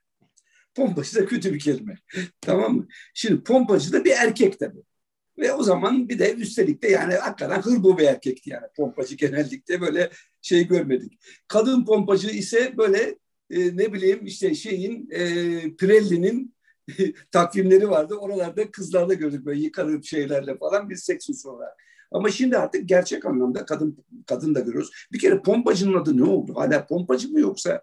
[0.74, 1.98] Pompacı da kötü bir kelime.
[2.40, 2.88] tamam mı?
[3.14, 4.82] Şimdi pompacı da bir erkek tabii.
[5.38, 8.66] Ve o zaman bir de üstelik de yani hakikaten hırbo bir erkekti yani.
[8.76, 10.10] Pompacı genellikle böyle
[10.42, 11.20] şey görmedik.
[11.48, 13.18] Kadın pompacı ise böyle
[13.50, 15.20] e, ne bileyim işte şeyin e,
[15.76, 16.54] Pirelli'nin
[17.32, 18.14] takvimleri vardı.
[18.14, 21.76] Oralarda kızlarla gördük böyle yıkanıp şeylerle falan bir seks sonra.
[22.12, 24.90] Ama şimdi artık gerçek anlamda kadın kadın da görüyoruz.
[25.12, 26.54] Bir kere pompacının adı ne oldu?
[26.56, 27.82] Hala pompacı mı yoksa?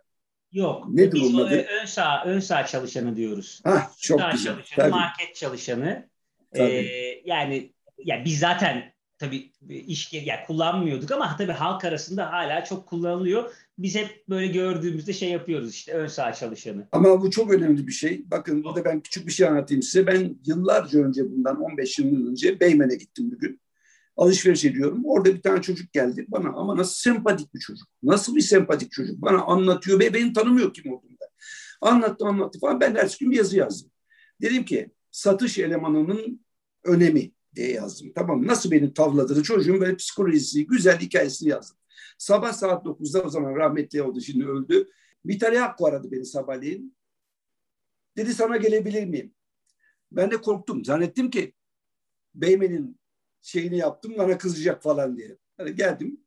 [0.51, 0.85] Yok.
[0.89, 1.65] Ne Biz onun adı?
[1.81, 3.61] Ön sağ, ön sağ çalışanı diyoruz.
[3.63, 4.53] Ha, çok sağ güzel.
[4.53, 4.91] Çalışanı, Tabii.
[4.91, 6.09] market çalışanı.
[6.55, 6.63] Ee,
[7.25, 13.53] yani ya biz zaten tabii iş yani kullanmıyorduk ama tabii halk arasında hala çok kullanılıyor.
[13.77, 16.87] Biz hep böyle gördüğümüzde şey yapıyoruz işte ön sağ çalışanı.
[16.91, 18.21] Ama bu çok önemli bir şey.
[18.31, 20.07] Bakın burada ben küçük bir şey anlatayım size.
[20.07, 23.61] Ben yıllarca önce bundan 15 yıl önce Beymen'e gittim bugün.
[24.17, 25.01] Alışveriş ediyorum.
[25.05, 27.87] Orada bir tane çocuk geldi bana ama nasıl sempatik bir çocuk.
[28.03, 29.21] Nasıl bir sempatik çocuk.
[29.21, 31.25] Bana anlatıyor ve beni tanımıyor kim olduğunu da.
[31.81, 32.79] Anlattı anlattı falan.
[32.79, 33.91] Ben her gün bir yazı yazdım.
[34.41, 36.41] Dedim ki satış elemanının
[36.83, 38.11] önemi diye yazdım.
[38.15, 41.77] Tamam nasıl beni tavladığını çocuğun böyle psikolojisi, güzel hikayesini yazdım.
[42.17, 44.89] Sabah saat 9'da o zaman rahmetli oldu şimdi öldü.
[45.25, 46.97] Vitali Akko aradı beni sabahleyin.
[48.17, 49.33] Dedi sana gelebilir miyim?
[50.11, 50.85] Ben de korktum.
[50.85, 51.53] Zannettim ki
[52.35, 52.99] Beymen'in
[53.41, 55.37] şeyini yaptım bana kızacak falan diye.
[55.57, 56.19] Hani geldim.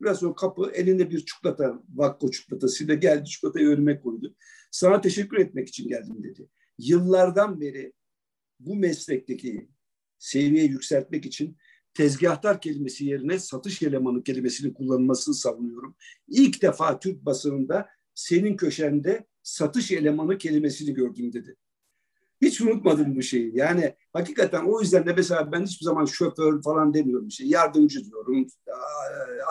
[0.00, 4.34] Biraz sonra kapı elinde bir çikolata, Vakko çikolatasıyla geldi çikolatayı önüme koydu.
[4.70, 6.48] Sana teşekkür etmek için geldim dedi.
[6.78, 7.92] Yıllardan beri
[8.60, 9.68] bu meslekteki
[10.22, 11.56] seviye yükseltmek için
[11.94, 15.96] tezgahtar kelimesi yerine satış elemanı kelimesini kullanılmasını savunuyorum.
[16.28, 21.56] İlk defa Türk basınında senin köşende satış elemanı kelimesini gördüm dedi.
[22.42, 23.56] Hiç unutmadım bu şeyi.
[23.56, 27.30] Yani hakikaten o yüzden de mesela ben hiçbir zaman şoför falan demiyorum.
[27.30, 28.46] Şey, yardımcı diyorum,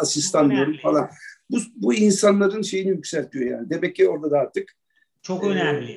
[0.02, 1.10] asistan diyorum falan.
[1.50, 3.70] Bu, bu insanların şeyini yükseltiyor yani.
[3.70, 4.76] Demek ki orada da artık
[5.22, 5.92] çok önemli.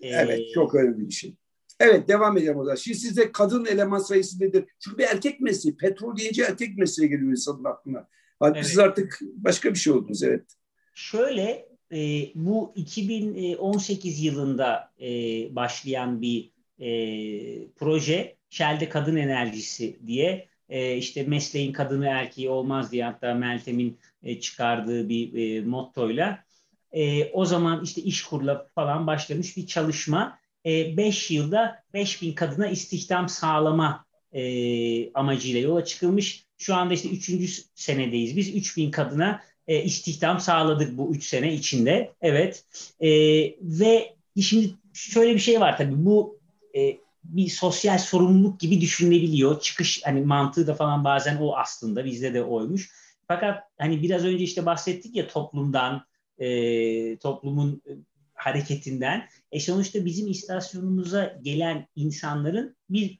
[0.00, 1.36] E, evet, çok önemli bir şey.
[1.80, 2.76] Evet devam edelim o zaman.
[2.76, 4.64] Şimdi sizde kadın eleman sayısı nedir?
[4.78, 5.76] Çünkü bir erkek mesleği.
[5.76, 8.08] Petrol deyince erkek mesleği geliyor insanın aklına.
[8.40, 8.66] Hadi evet.
[8.66, 10.44] Siz artık başka bir şey oldunuz evet.
[10.94, 11.98] Şöyle e,
[12.34, 15.08] bu 2018 yılında e,
[15.56, 16.88] başlayan bir e,
[17.68, 24.40] proje Shell'de Kadın Enerjisi diye e, işte mesleğin kadını erkeği olmaz diye hatta Meltem'in e,
[24.40, 26.44] çıkardığı bir e, mottoyla
[26.92, 32.68] e, o zaman işte iş kurla falan başlamış bir çalışma 5 e, yılda 5000 kadına
[32.68, 36.44] istihdam sağlama e, amacıyla yola çıkılmış.
[36.58, 37.66] Şu anda işte 3.
[37.74, 38.36] senedeyiz.
[38.36, 42.12] Biz 3000 kadına e, istihdam sağladık bu 3 sene içinde.
[42.20, 42.64] Evet.
[43.00, 43.10] E,
[43.60, 46.04] ve şimdi şöyle bir şey var tabii.
[46.04, 46.38] Bu
[46.76, 49.60] e, bir sosyal sorumluluk gibi düşünülebiliyor.
[49.60, 52.90] Çıkış hani mantığı da falan bazen o aslında bizde de oymuş.
[53.28, 56.04] Fakat hani biraz önce işte bahsettik ya toplumdan,
[56.38, 57.82] e, toplumun
[58.40, 59.28] hareketinden.
[59.52, 63.18] E sonuçta bizim istasyonumuza gelen insanların bir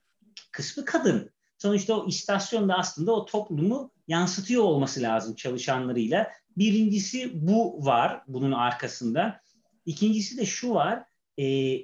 [0.52, 1.30] kısmı kadın.
[1.58, 6.30] Sonuçta o istasyonda aslında o toplumu yansıtıyor olması lazım çalışanlarıyla.
[6.56, 9.40] Birincisi bu var bunun arkasında.
[9.86, 11.02] İkincisi de şu var.
[11.38, 11.76] E,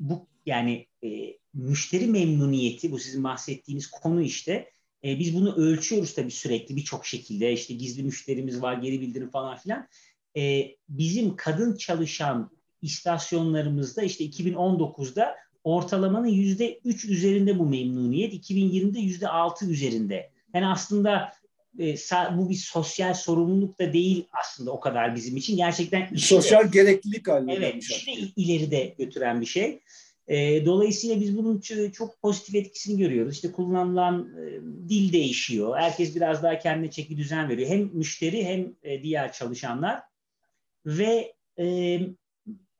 [0.00, 1.08] bu yani e,
[1.54, 4.70] müşteri memnuniyeti bu sizin bahsettiğiniz konu işte.
[5.04, 7.52] E, biz bunu ölçüyoruz tabii sürekli birçok şekilde.
[7.52, 9.88] İşte gizli müşterimiz var, geri bildirim falan filan.
[10.36, 19.28] E, bizim kadın çalışan istasyonlarımızda işte 2019'da ortalamanın yüzde üç üzerinde bu memnuniyet, 2020'de yüzde
[19.28, 20.30] altı üzerinde.
[20.54, 21.32] Yani aslında
[21.78, 21.94] e,
[22.36, 25.56] bu bir sosyal sorumluluk da değil aslında o kadar bizim için.
[25.56, 29.80] Gerçekten sosyal de, gereklilik haline Evet, işte ileride götüren bir şey.
[30.28, 33.34] E, dolayısıyla biz bunun çok pozitif etkisini görüyoruz.
[33.34, 35.78] İşte kullanılan e, dil değişiyor.
[35.78, 37.68] Herkes biraz daha kendine çeki düzen veriyor.
[37.68, 40.00] Hem müşteri hem e, diğer çalışanlar.
[40.86, 42.00] Ve e,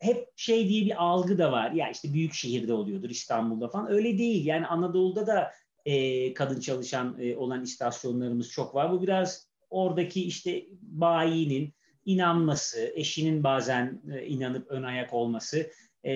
[0.00, 1.70] hep şey diye bir algı da var.
[1.70, 3.92] Ya işte büyük şehirde oluyordur İstanbul'da falan.
[3.92, 4.46] Öyle değil.
[4.46, 5.52] Yani Anadolu'da da
[5.86, 8.92] e, kadın çalışan e, olan istasyonlarımız çok var.
[8.92, 15.70] Bu biraz oradaki işte bayinin inanması, eşinin bazen e, inanıp ön ayak olması.
[16.04, 16.12] E,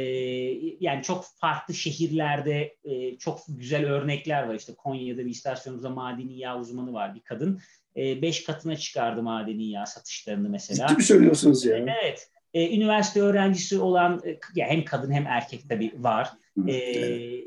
[0.81, 4.55] yani çok farklı şehirlerde e, çok güzel örnekler var.
[4.55, 7.61] İşte Konya'da bir istasyonumuzda madeni yağ uzmanı var bir kadın.
[7.97, 10.89] E, beş katına çıkardı madeni yağ satışlarını mesela.
[10.89, 11.77] Ciddi mi söylüyorsunuz ya?
[11.77, 12.31] Evet.
[12.55, 16.31] E, üniversite öğrencisi olan e, ya hem kadın hem erkek tabii var.
[16.69, 16.77] E,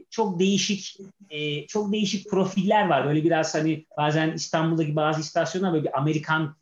[0.10, 0.98] çok değişik
[1.30, 3.06] e, çok değişik profiller var.
[3.06, 6.56] Böyle biraz hani bazen İstanbul'daki bazı istasyonlar böyle bir Amerikan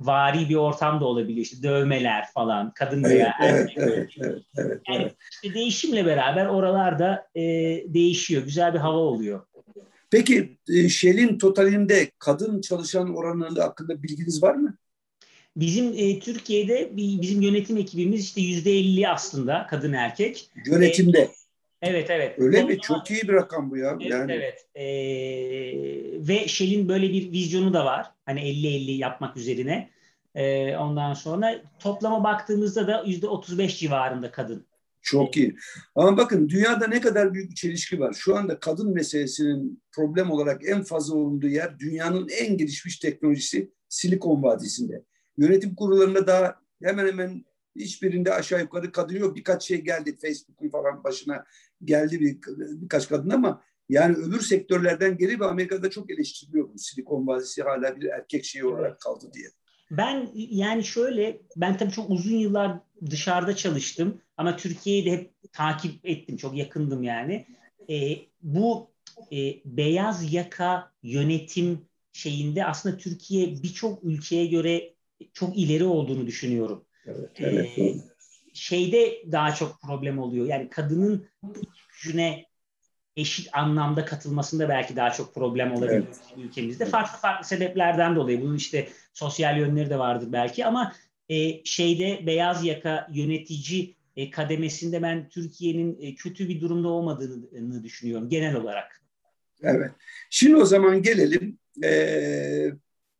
[0.00, 1.44] vari bir ortam da olabiliyor.
[1.44, 3.78] İşte dövmeler falan, kadın veya evet, erkek.
[3.78, 5.16] Evet, evet, evet, yani evet.
[5.30, 7.42] işte değişimle beraber oralarda e,
[7.94, 8.42] değişiyor.
[8.42, 9.40] Güzel bir hava oluyor.
[10.10, 14.74] Peki e, Shell'in totalinde kadın çalışan oranında hakkında bilginiz var mı?
[15.56, 20.50] Bizim e, Türkiye'de bizim yönetim ekibimiz işte yüzde elli aslında kadın erkek.
[20.66, 21.18] Yönetimde.
[21.18, 21.30] E,
[21.82, 22.38] evet evet.
[22.38, 22.80] Öyle Ondan, mi?
[22.80, 23.96] Çok iyi bir rakam bu ya.
[24.00, 24.32] Evet yani.
[24.32, 24.66] evet.
[24.74, 24.84] E,
[26.28, 28.06] ve Shell'in böyle bir vizyonu da var.
[28.26, 29.90] Hani 50-50 yapmak üzerine.
[30.34, 34.66] E, ondan sonra toplama baktığımızda da yüzde 35 civarında kadın.
[35.02, 35.56] Çok iyi.
[35.94, 38.12] Ama bakın dünyada ne kadar büyük bir çelişki var.
[38.12, 44.42] Şu anda kadın meselesinin problem olarak en fazla olunduğu yer dünyanın en gelişmiş teknolojisi Silikon
[44.42, 45.02] Vadisi'nde.
[45.38, 47.44] Yönetim kurullarında daha hemen hemen
[47.76, 49.36] hiçbirinde aşağı yukarı kadın yok.
[49.36, 51.44] Birkaç şey geldi Facebook'un falan başına
[51.84, 56.78] geldi bir, birkaç kadın ama Yani öbür sektörlerden geri ve Amerika'da çok eleştiriliyor bu.
[56.78, 59.48] Silikon Vadisi hala bir erkek şeyi olarak kaldı diye.
[59.90, 62.78] Ben yani şöyle, ben tabii çok uzun yıllar
[63.10, 67.46] dışarıda çalıştım ama Türkiye'yi de hep takip ettim, çok yakındım yani.
[67.90, 68.90] E, bu
[69.32, 71.80] e, beyaz yaka yönetim
[72.12, 74.94] şeyinde aslında Türkiye birçok ülkeye göre
[75.32, 76.84] çok ileri olduğunu düşünüyorum.
[77.06, 77.78] Evet, evet.
[77.78, 77.94] E,
[78.54, 80.46] şeyde daha çok problem oluyor.
[80.46, 81.26] Yani kadının
[81.92, 82.46] gücüne
[83.16, 86.20] eşit anlamda katılmasında belki daha çok problem olabilir evet.
[86.36, 86.84] ülkemizde.
[86.86, 88.42] Farklı farklı sebeplerden dolayı.
[88.42, 90.92] Bunun işte sosyal yönleri de vardır belki ama
[91.28, 98.28] e, şeyde beyaz yaka yönetici e, kademesinde ben Türkiye'nin e, kötü bir durumda olmadığını düşünüyorum
[98.28, 99.02] genel olarak.
[99.62, 99.90] Evet.
[100.30, 102.72] Şimdi o zaman gelelim e,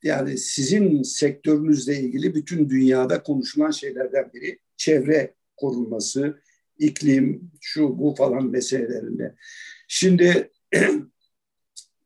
[0.03, 6.39] yani sizin sektörünüzle ilgili bütün dünyada konuşulan şeylerden biri çevre korunması,
[6.79, 9.35] iklim, şu bu falan meselelerinde.
[9.89, 10.51] Şimdi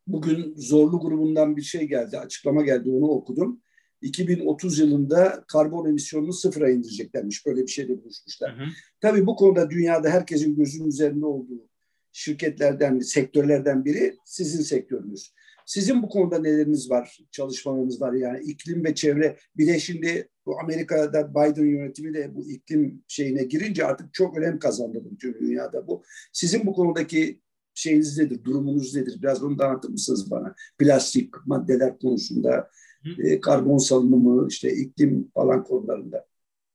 [0.07, 3.61] bugün Zorlu grubundan bir şey geldi, açıklama geldi, onu okudum.
[4.03, 7.47] 2030 yılında karbon emisyonunu sıfıra indireceklermiş.
[7.47, 8.59] Böyle bir şeyle buluşmuşlar.
[8.59, 8.67] Hı hı.
[9.01, 11.69] Tabii bu konuda dünyada herkesin gözünün üzerinde olduğu
[12.13, 15.33] şirketlerden, sektörlerden biri sizin sektörünüz.
[15.67, 19.37] Sizin bu konuda neleriniz var, çalışmalarınız var yani iklim ve çevre.
[19.57, 24.59] Bir de şimdi bu Amerika'da Biden yönetimi de bu iklim şeyine girince artık çok önem
[24.59, 26.03] kazandı bütün dünyada bu.
[26.33, 27.41] Sizin bu konudaki
[27.75, 29.19] şeyiniz nedir, durumunuz nedir?
[29.23, 30.55] Biraz bunu da anlatır mısınız bana?
[30.79, 32.71] Plastik maddeler konusunda,
[33.19, 36.27] e, karbon salınımı, işte iklim falan konularında.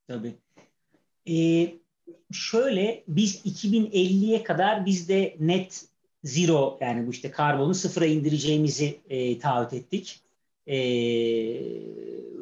[0.08, 0.36] Tabii.
[1.30, 1.74] Ee,
[2.32, 5.86] şöyle biz 2050'ye kadar biz de net
[6.24, 10.22] zero yani bu işte karbonu sıfıra indireceğimizi e, taahhüt ettik.
[10.68, 10.78] E,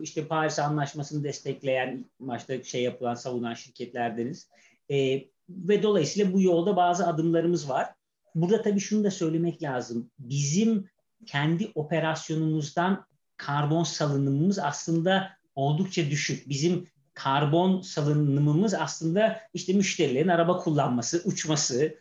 [0.02, 4.48] işte Paris Anlaşması'nı destekleyen başta şey yapılan savunan şirketlerdeniz.
[4.92, 7.89] E, ve dolayısıyla bu yolda bazı adımlarımız var.
[8.36, 10.12] Burada tabii şunu da söylemek lazım.
[10.20, 10.89] Bizim
[11.26, 13.06] kendi operasyonumuzdan
[13.38, 16.50] karbon salınımımız aslında oldukça düşük.
[16.50, 21.96] Bizim karbon salınımımız aslında işte müşterilerin araba kullanması, uçması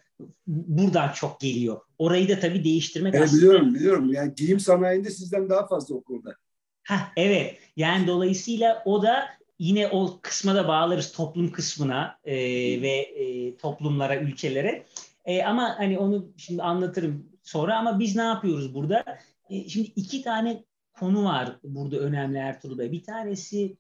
[0.47, 1.81] buradan çok geliyor.
[1.99, 3.43] Orayı da tabii değiştirmek evet, aslında...
[3.43, 4.13] Biliyorum, biliyorum.
[4.13, 6.35] Yani giyim sanayinde sizden daha fazla o konuda.
[6.83, 7.59] Heh, evet.
[7.77, 9.29] Yani dolayısıyla o da
[9.59, 12.37] yine o kısma da bağlarız toplum kısmına e,
[12.83, 14.87] ve e, toplumlara, ülkelere.
[15.25, 19.05] E, ama hani onu şimdi anlatırım sonra ama biz ne yapıyoruz burada?
[19.51, 22.93] E, şimdi iki tane konu var burada önemli Ertuğrul Bey.
[22.93, 23.77] Bir tanesi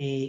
[0.00, 0.28] e,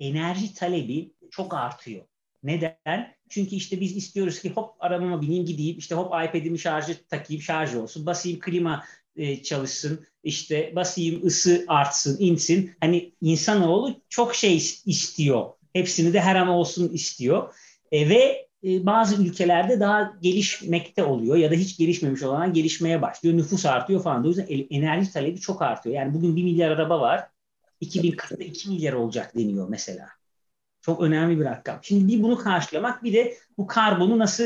[0.00, 2.04] enerji talebi çok artıyor.
[2.42, 3.14] Neden?
[3.28, 7.74] Çünkü işte biz istiyoruz ki hop arabama bineyim gideyim işte hop iPad'imi şarjı takayım şarj
[7.74, 8.06] olsun.
[8.06, 8.84] Basayım klima
[9.16, 12.72] e, çalışsın işte basayım ısı artsın insin.
[12.80, 15.50] Hani insanoğlu çok şey istiyor.
[15.72, 17.54] Hepsini de her an olsun istiyor.
[17.92, 23.36] E, ve e, bazı ülkelerde daha gelişmekte oluyor ya da hiç gelişmemiş olan gelişmeye başlıyor.
[23.36, 24.24] Nüfus artıyor falan.
[24.24, 25.94] O yüzden enerji talebi çok artıyor.
[25.94, 27.26] Yani bugün 1 milyar araba var.
[27.82, 30.19] 2040'da 2 milyar olacak deniyor mesela.
[30.82, 31.78] Çok önemli bir rakam.
[31.82, 34.44] Şimdi bir bunu karşılamak bir de bu karbonu nasıl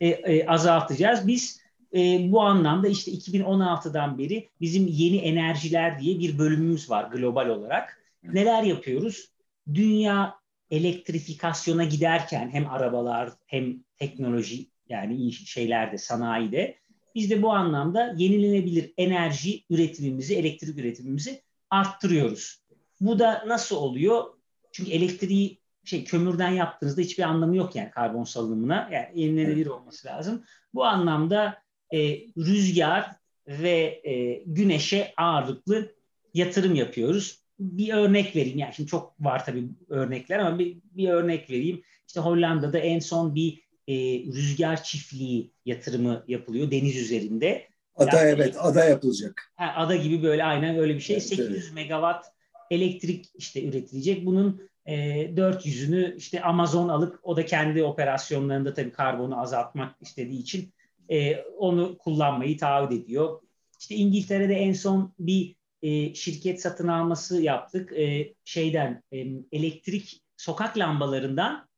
[0.00, 1.26] e, e, azaltacağız?
[1.26, 1.60] Biz
[1.94, 8.02] e, bu anlamda işte 2016'dan beri bizim yeni enerjiler diye bir bölümümüz var global olarak.
[8.22, 9.30] Neler yapıyoruz?
[9.74, 10.34] Dünya
[10.70, 16.76] elektrifikasyona giderken hem arabalar hem teknoloji yani şeylerde, sanayide
[17.14, 22.62] biz de bu anlamda yenilenebilir enerji üretimimizi, elektrik üretimimizi arttırıyoruz.
[23.00, 24.24] Bu da nasıl oluyor?
[24.72, 28.88] Çünkü elektriği şey kömürden yaptığınızda hiçbir anlamı yok yani karbon salınımına.
[28.92, 30.44] Yani yenilenebilir olması lazım.
[30.74, 31.58] Bu anlamda
[31.94, 31.98] e,
[32.38, 33.10] rüzgar
[33.48, 35.94] ve e, güneşe ağırlıklı
[36.34, 37.40] yatırım yapıyoruz.
[37.58, 38.58] Bir örnek vereyim.
[38.58, 41.82] Yani şimdi çok var tabii örnekler ama bir, bir örnek vereyim.
[42.06, 47.68] İşte Hollanda'da en son bir e, rüzgar çiftliği yatırımı yapılıyor deniz üzerinde.
[47.96, 49.52] Ada yani, evet, ada yapılacak.
[49.56, 51.16] Ha, ada gibi böyle aynen öyle bir şey.
[51.16, 51.74] Evet, 800 evet.
[51.74, 52.26] megawatt
[52.70, 54.26] elektrik işte üretilecek.
[54.26, 54.94] Bunun e,
[55.36, 60.72] 400'ünü işte Amazon alıp o da kendi operasyonlarında tabii karbonu azaltmak istediği için
[61.10, 63.40] e, onu kullanmayı taahhüt ediyor.
[63.80, 67.92] İşte İngiltere'de en son bir e, şirket satın alması yaptık.
[67.92, 71.68] E, şeyden e, elektrik sokak lambalarından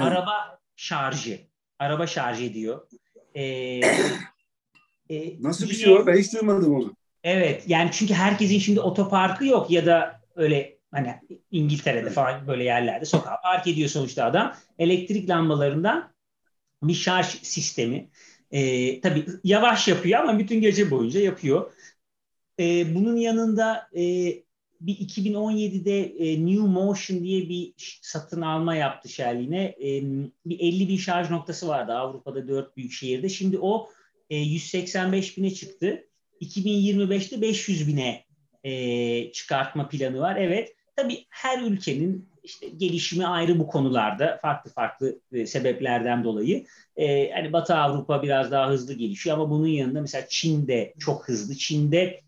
[0.00, 1.40] araba şarjı,
[1.78, 2.88] araba şarj ediyor.
[3.34, 3.42] E,
[5.10, 6.06] e, Nasıl bir şey o?
[6.06, 6.94] Ben hiç duymadım onu.
[7.24, 11.20] Evet yani çünkü herkesin şimdi otoparkı yok ya da öyle hani
[11.50, 14.54] İngiltere'de falan böyle yerlerde sokağa park ediyor sonuçta adam.
[14.78, 16.12] Elektrik lambalarından
[16.82, 18.10] bir şarj sistemi.
[18.50, 21.72] E, tabii yavaş yapıyor ama bütün gece boyunca yapıyor.
[22.60, 24.34] E, bunun yanında e,
[24.80, 29.64] bir 2017'de e, New Motion diye bir satın alma yaptı Shell yine.
[29.64, 30.02] E,
[30.46, 33.28] bir 50 bin şarj noktası vardı Avrupa'da dört büyük şehirde.
[33.28, 33.90] Şimdi o
[34.30, 36.04] e, 185 bine çıktı.
[36.40, 38.24] 2025'te 500 bine
[38.64, 40.36] e, çıkartma planı var.
[40.36, 46.66] Evet tabii her ülkenin işte gelişimi ayrı bu konularda farklı farklı e, sebeplerden dolayı.
[46.96, 51.28] E, hani Batı Avrupa biraz daha hızlı gelişiyor ama bunun yanında mesela Çin de çok
[51.28, 51.54] hızlı.
[51.54, 52.20] Çin'de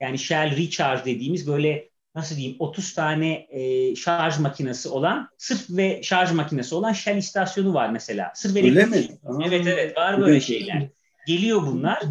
[0.00, 6.02] yani Shell Recharge dediğimiz böyle nasıl diyeyim 30 tane e, şarj makinesi olan sırf ve
[6.02, 8.32] şarj makinesi olan Shell istasyonu var mesela.
[8.34, 8.96] Sırf Öyle mi?
[9.24, 10.88] Aa, evet evet var böyle şeyler.
[11.26, 12.02] Geliyor bunlar.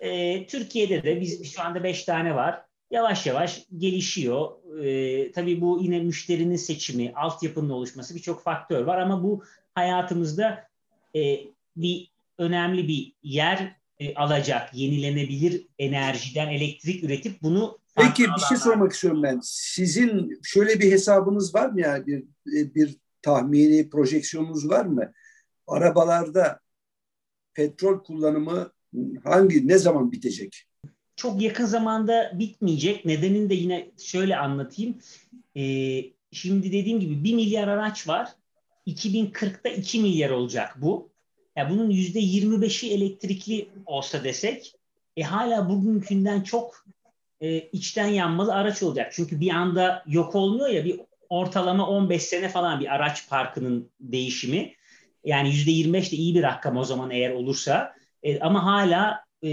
[0.00, 2.62] E, Türkiye'de de biz şu anda 5 tane var.
[2.92, 4.50] Yavaş yavaş gelişiyor.
[4.84, 10.68] E, tabii bu yine müşterinin seçimi, altyapının oluşması birçok faktör var ama bu hayatımızda
[11.16, 11.38] e,
[11.76, 14.74] bir önemli bir yer e, alacak.
[14.74, 19.40] Yenilenebilir enerjiden elektrik üretip bunu Peki bir şey sormak istiyorum ben.
[19.42, 25.12] Sizin şöyle bir hesabınız var mı ya bir bir tahmini projeksiyonunuz var mı?
[25.66, 26.60] Arabalarda
[27.54, 28.72] petrol kullanımı
[29.24, 30.66] hangi ne zaman bitecek?
[31.22, 33.04] Çok yakın zamanda bitmeyecek.
[33.04, 34.98] Nedenini de yine şöyle anlatayım.
[35.56, 38.28] Ee, şimdi dediğim gibi 1 milyar araç var.
[38.86, 41.10] 2040'da 2 milyar olacak bu.
[41.56, 44.74] Yani bunun %25'i elektrikli olsa desek
[45.16, 46.86] e, hala bugünkünden çok
[47.40, 49.12] e, içten yanmalı araç olacak.
[49.14, 54.74] Çünkü bir anda yok olmuyor ya bir ortalama 15 sene falan bir araç parkının değişimi.
[55.24, 57.94] Yani %25 de iyi bir rakam o zaman eğer olursa.
[58.22, 59.48] E, ama hala e,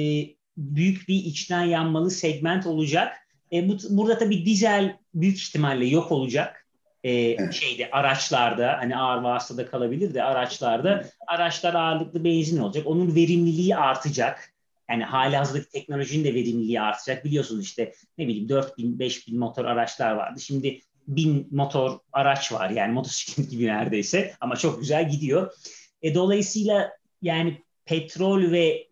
[0.60, 3.18] büyük bir içten yanmalı segment olacak.
[3.54, 6.66] E, bu, burada tabii dizel büyük ihtimalle yok olacak.
[7.04, 12.88] E, şeyde araçlarda hani ağır vasıtada kalabilir de araçlarda araçlar ağırlıklı benzin olacak.
[12.88, 14.54] Onun verimliliği artacak.
[14.90, 17.26] Yani hala hazırdaki teknolojinin de verimliliği artacak.
[17.26, 20.40] Biliyorsunuz işte ne bileyim 4000 5000 motor araçlar vardı.
[20.40, 22.70] Şimdi 1000 motor araç var.
[22.70, 25.54] Yani motosiklet gibi neredeyse ama çok güzel gidiyor.
[26.02, 26.92] E, dolayısıyla
[27.22, 28.89] yani petrol ve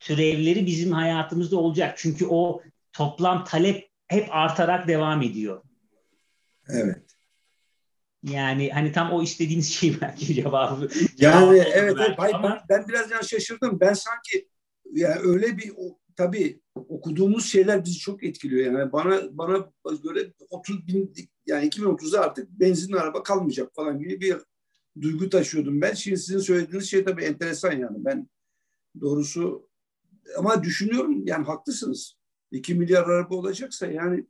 [0.00, 1.94] türevleri bizim hayatımızda olacak.
[1.98, 5.62] Çünkü o toplam talep hep artarak devam ediyor.
[6.68, 7.02] Evet.
[8.22, 10.88] Yani hani tam o istediğiniz şey belki cevabı.
[11.18, 12.14] Yani evet, evet.
[12.16, 12.50] Hayır, ama...
[12.50, 13.80] ben, ben biraz yani şaşırdım.
[13.80, 14.48] Ben sanki
[14.92, 18.72] yani öyle bir o, tabii okuduğumuz şeyler bizi çok etkiliyor.
[18.72, 19.70] Yani bana bana
[20.02, 21.12] göre 30 bin
[21.46, 24.36] yani 2030'da artık benzinli araba kalmayacak falan gibi bir
[25.00, 25.94] duygu taşıyordum ben.
[25.94, 28.04] Şimdi sizin söylediğiniz şey tabii enteresan yani.
[28.04, 28.28] Ben
[29.00, 29.65] doğrusu
[30.38, 32.16] ama düşünüyorum yani haklısınız.
[32.52, 34.24] 2 milyar araba olacaksa yani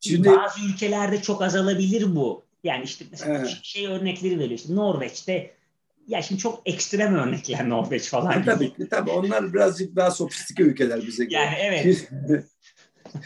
[0.00, 2.46] şimdi bazı ülkelerde çok azalabilir bu.
[2.64, 3.58] Yani işte mesela evet.
[3.62, 4.58] şey örnekleri veriyor.
[4.58, 5.56] İşte Norveç'te
[6.06, 8.32] ya şimdi çok ekstrem örnekler Norveç falan.
[8.32, 11.40] Ha, tabii ki tabii onlar birazcık daha sofistike ülkeler bize göre.
[11.40, 12.08] Yani evet.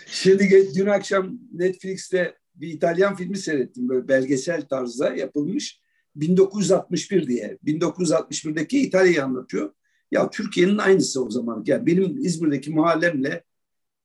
[0.06, 5.80] Şimdi dün akşam Netflix'te bir İtalyan filmi seyrettim böyle belgesel tarzda yapılmış.
[6.16, 7.58] 1961 diye.
[7.64, 9.74] 1961'deki İtalya'yı anlatıyor.
[10.10, 11.62] Ya Türkiye'nin aynısı o zaman.
[11.66, 13.44] Yani benim İzmir'deki mahallemle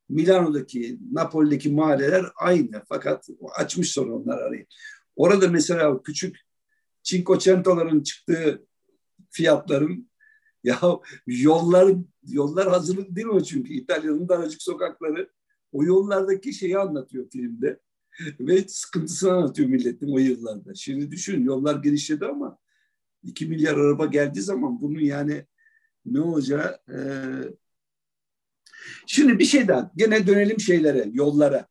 [0.10, 2.84] Milano'daki, Napoli'deki mahalleler aynı.
[2.90, 4.66] Fakat açmış sonra onlar arayı.
[5.16, 6.38] Orada mesela küçük
[7.04, 8.66] Cinquecento'ların çıktığı
[9.30, 10.10] fiyatların
[10.64, 10.80] ya
[11.28, 11.96] yollar
[12.28, 15.30] yollar hazırlık değil mi çünkü İtalya'nın daracık sokakları
[15.72, 17.80] o yollardaki şeyi anlatıyor filmde
[18.40, 20.76] ve sıkıntısını anlatıyor milletin o yıllarda.
[20.76, 22.58] Şimdi düşün yollar genişledi ama
[23.24, 25.46] 2 milyar araba geldiği zaman bunun yani
[26.06, 26.98] ne olacağı e...
[29.08, 31.68] şimdi bir şey daha gene dönelim şeylere yollara.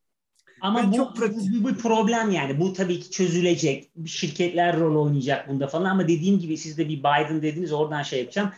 [0.61, 2.61] Ama ben bu, çok bu bir problem yani.
[2.61, 3.91] Bu tabii ki çözülecek.
[4.07, 8.21] Şirketler rol oynayacak bunda falan ama dediğim gibi siz de bir Biden dediniz oradan şey
[8.21, 8.51] yapacağım.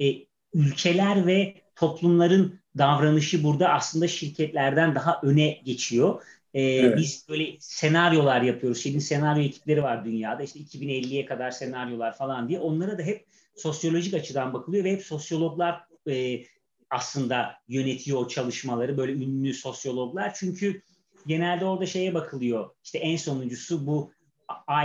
[0.00, 0.14] E,
[0.54, 6.22] ülkeler ve toplumların davranışı burada aslında şirketlerden daha öne geçiyor.
[6.54, 6.98] E, evet.
[6.98, 8.82] Biz böyle senaryolar yapıyoruz.
[8.82, 10.42] Şimdi senaryo ekipleri var dünyada.
[10.42, 12.60] İşte 2050'ye kadar senaryolar falan diye.
[12.60, 13.26] Onlara da hep
[13.56, 16.44] sosyolojik açıdan bakılıyor ve hep sosyologlar e,
[16.90, 18.96] aslında yönetiyor o çalışmaları.
[18.96, 20.34] Böyle ünlü sosyologlar.
[20.34, 20.82] Çünkü
[21.26, 22.70] genelde orada şeye bakılıyor.
[22.84, 24.12] İşte en sonuncusu bu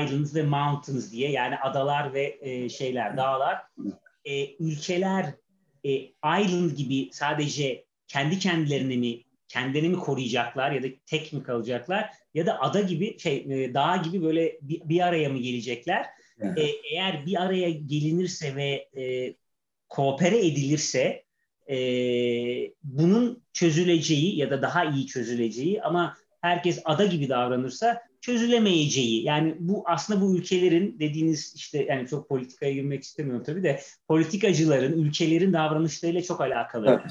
[0.03, 3.61] islands ve mountains diye yani adalar ve e, şeyler, dağlar.
[4.25, 5.33] E, ülkeler
[5.83, 5.91] e,
[6.41, 12.45] island gibi sadece kendi kendilerini mi kendini mi koruyacaklar ya da tek mi kalacaklar ya
[12.45, 16.05] da ada gibi şey e, dağ gibi böyle bir, bir araya mı gelecekler?
[16.39, 16.59] Yani.
[16.59, 19.35] E, eğer bir araya gelinirse ve e,
[19.89, 21.23] koopere edilirse
[21.69, 21.77] e,
[22.83, 29.23] bunun çözüleceği ya da daha iyi çözüleceği ama herkes ada gibi davranırsa çözülemeyeceği.
[29.23, 35.01] Yani bu aslında bu ülkelerin dediğiniz işte yani çok politikaya girmek istemiyorum tabii de politikacıların,
[35.01, 37.03] ülkelerin davranışlarıyla çok alakalı.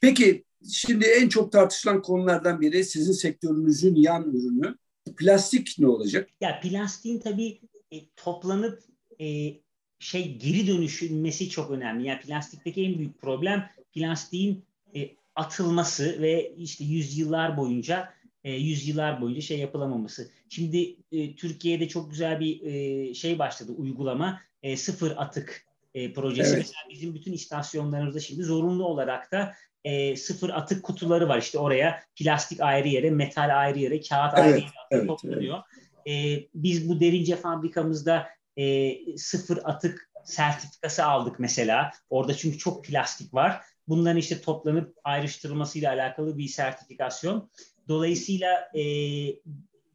[0.00, 4.76] Peki şimdi en çok tartışılan konulardan biri sizin sektörünüzün yan ürünü.
[5.16, 6.28] Plastik ne olacak?
[6.40, 7.60] Ya plastiğin tabii
[7.92, 8.82] e, toplanıp
[9.20, 9.54] e,
[9.98, 12.06] şey geri dönüşülmesi çok önemli.
[12.06, 14.64] Yani plastikteki en büyük problem plastiğin
[14.96, 18.12] e, atılması ve işte yüzyıllar boyunca
[18.44, 20.30] e, yüzyıllar boyunca şey yapılamaması.
[20.48, 24.40] Şimdi e, Türkiye'de çok güzel bir e, şey başladı uygulama.
[24.62, 26.48] E, sıfır atık e, projesi.
[26.48, 26.58] Evet.
[26.58, 31.38] Mesela bizim bütün istasyonlarımızda şimdi zorunlu olarak da e, sıfır atık kutuları var.
[31.38, 35.56] İşte oraya plastik ayrı yere, metal ayrı yere, kağıt evet, ayrı yere evet, toplanıyor.
[35.56, 35.85] Evet.
[36.08, 36.12] E,
[36.54, 38.26] biz bu derince fabrikamızda
[38.56, 41.90] e, sıfır atık sertifikası aldık mesela.
[42.10, 43.60] Orada çünkü çok plastik var.
[43.88, 47.50] Bunların işte toplanıp ayrıştırılmasıyla alakalı bir sertifikasyon.
[47.88, 48.82] Dolayısıyla e,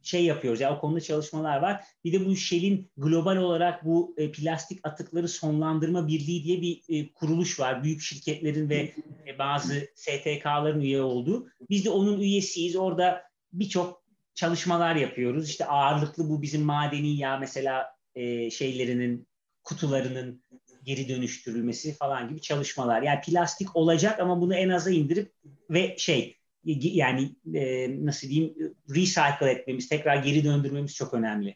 [0.03, 1.84] şey yapıyoruz ya yani o konuda çalışmalar var.
[2.03, 7.14] Bir de bu Shell'in global olarak bu e, plastik atıkları sonlandırma birliği diye bir e,
[7.14, 7.84] kuruluş var.
[7.84, 8.93] Büyük şirketlerin ve
[9.28, 11.47] e, bazı STK'ların üye olduğu.
[11.70, 12.76] Biz de onun üyesiyiz.
[12.76, 14.00] Orada birçok
[14.36, 15.49] çalışmalar yapıyoruz.
[15.49, 19.27] İşte ağırlıklı bu bizim madeni yağ mesela e, şeylerinin
[19.63, 20.43] kutularının
[20.84, 23.01] geri dönüştürülmesi falan gibi çalışmalar.
[23.01, 25.32] Yani plastik olacak ama bunu en aza indirip
[25.69, 31.55] ve şey yani e, nasıl diyeyim recycle etmemiz, tekrar geri döndürmemiz çok önemli.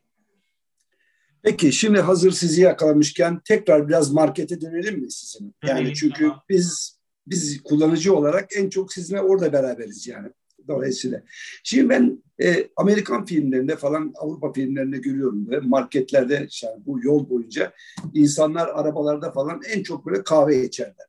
[1.41, 5.55] Peki şimdi hazır sizi yakalamışken tekrar biraz markete dönelim mi sizin?
[5.63, 6.43] Yani dönelim, çünkü tamam.
[6.49, 10.29] biz biz kullanıcı olarak en çok sizinle orada beraberiz yani.
[10.67, 11.23] Dolayısıyla.
[11.63, 17.73] Şimdi ben e, Amerikan filmlerinde falan Avrupa filmlerinde görüyorum ve marketlerde yani bu yol boyunca
[18.13, 21.05] insanlar arabalarda falan en çok böyle kahve içerler.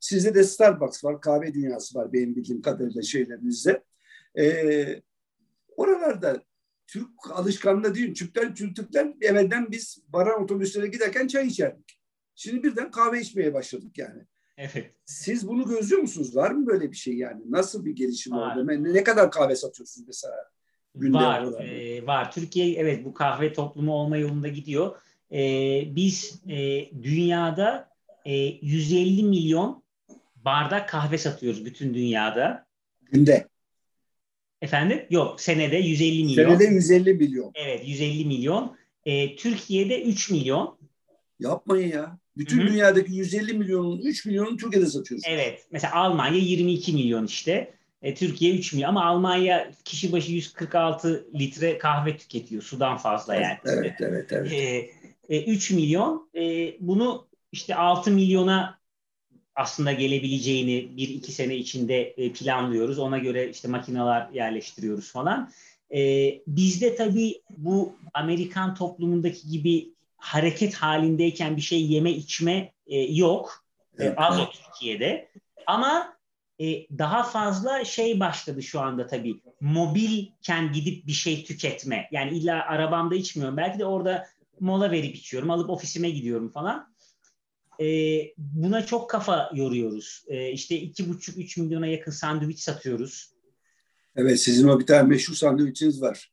[0.00, 3.82] Sizde de Starbucks var, kahve dünyası var benim bildiğim kadarıyla şeylerinizde.
[4.38, 5.02] Ee,
[5.76, 6.42] oralarda
[6.86, 12.00] Türk alışkanlığı değil, Türkler, Türkler evvelden biz baran otobüslere giderken çay içerdik.
[12.34, 14.22] Şimdi birden kahve içmeye başladık yani.
[14.56, 14.90] Evet.
[15.04, 16.36] Siz bunu gözlüyor musunuz?
[16.36, 17.42] Var mı böyle bir şey yani?
[17.48, 18.56] Nasıl bir gelişim var.
[18.56, 18.66] oldu?
[18.66, 20.34] Ne, ne kadar kahve satıyorsunuz mesela?
[20.94, 21.60] Günde var.
[21.60, 22.32] E, var.
[22.32, 24.96] Türkiye evet bu kahve toplumu olma yolunda gidiyor.
[25.32, 25.38] E,
[25.96, 27.88] biz e, dünyada
[28.24, 29.82] e, 150 milyon
[30.36, 32.66] bardak kahve satıyoruz bütün dünyada.
[33.02, 33.48] Günde.
[34.62, 35.06] Efendim?
[35.10, 36.48] Yok senede 150 milyon.
[36.48, 37.52] Senede 150 milyon.
[37.54, 38.76] Evet 150 milyon.
[39.04, 40.78] E, Türkiye'de 3 milyon.
[41.38, 42.18] Yapmayın ya.
[42.36, 42.66] Bütün Hı-hı.
[42.68, 45.24] dünyadaki 150 milyonun 3 milyonunu Türkiye'de satıyorsunuz.
[45.28, 45.66] Evet.
[45.70, 47.74] Mesela Almanya 22 milyon işte.
[48.02, 52.62] E, Türkiye 3 milyon ama Almanya kişi başı 146 litre kahve tüketiyor.
[52.62, 53.58] Sudan fazla yani.
[53.64, 54.52] Evet, evet, evet.
[54.52, 54.90] E,
[55.36, 56.30] e, 3 milyon.
[56.34, 58.78] E, bunu işte 6 milyona
[59.54, 62.98] aslında gelebileceğini bir iki sene içinde e, planlıyoruz.
[62.98, 65.50] Ona göre işte makineler yerleştiriyoruz falan.
[65.94, 73.64] E, bizde tabii bu Amerikan toplumundaki gibi hareket halindeyken bir şey yeme içme e, yok.
[73.98, 75.28] E, az o Türkiye'de.
[75.66, 76.16] Ama
[76.60, 79.40] e, daha fazla şey başladı şu anda tabii.
[79.60, 82.08] Mobilken gidip bir şey tüketme.
[82.12, 83.56] Yani illa arabamda içmiyorum.
[83.56, 84.26] Belki de orada
[84.60, 85.50] mola verip içiyorum.
[85.50, 86.94] Alıp ofisime gidiyorum falan.
[87.80, 87.86] E,
[88.38, 90.24] buna çok kafa yoruyoruz.
[90.28, 93.32] E, işte iki buçuk, üç milyona yakın sandviç satıyoruz.
[94.16, 96.32] Evet sizin o bir tane meşhur sandviçiniz var.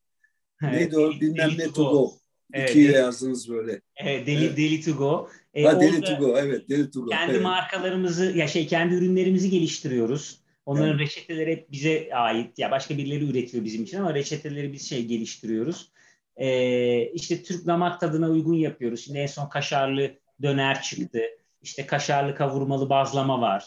[0.64, 1.12] Evet, Neydi o?
[1.12, 2.14] Bilmem ne to go.
[2.54, 3.82] Evet, İkiye deli, yazdınız böyle.
[3.96, 4.58] Evet, deli, evet.
[4.58, 5.30] deli to go.
[5.54, 6.70] Ee, ha, deli to go, evet.
[6.70, 7.10] Deli to go.
[7.10, 7.42] Kendi evet.
[7.44, 10.44] markalarımızı, ya şey kendi ürünlerimizi geliştiriyoruz.
[10.66, 11.00] Onların evet.
[11.00, 12.60] reçeteleri hep bize ait.
[12.60, 15.92] Ya başka birileri üretiyor bizim için ama reçeteleri biz şey geliştiriyoruz.
[16.38, 19.06] Ee, işte Türk damak tadına uygun yapıyoruz.
[19.06, 21.22] Şimdi en son kaşarlı döner çıktı.
[21.62, 23.66] İşte kaşarlı kavurmalı bazlama var.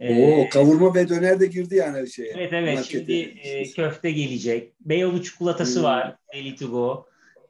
[0.00, 2.32] Ee, Oo, kavurma ve döner de girdi yani şeye.
[2.36, 2.98] Evet evet markete.
[2.98, 3.12] şimdi
[3.42, 4.72] e, köfte gelecek.
[4.80, 5.84] Beyoğlu çikolatası hmm.
[5.84, 6.16] var.
[6.34, 7.06] Deli to go.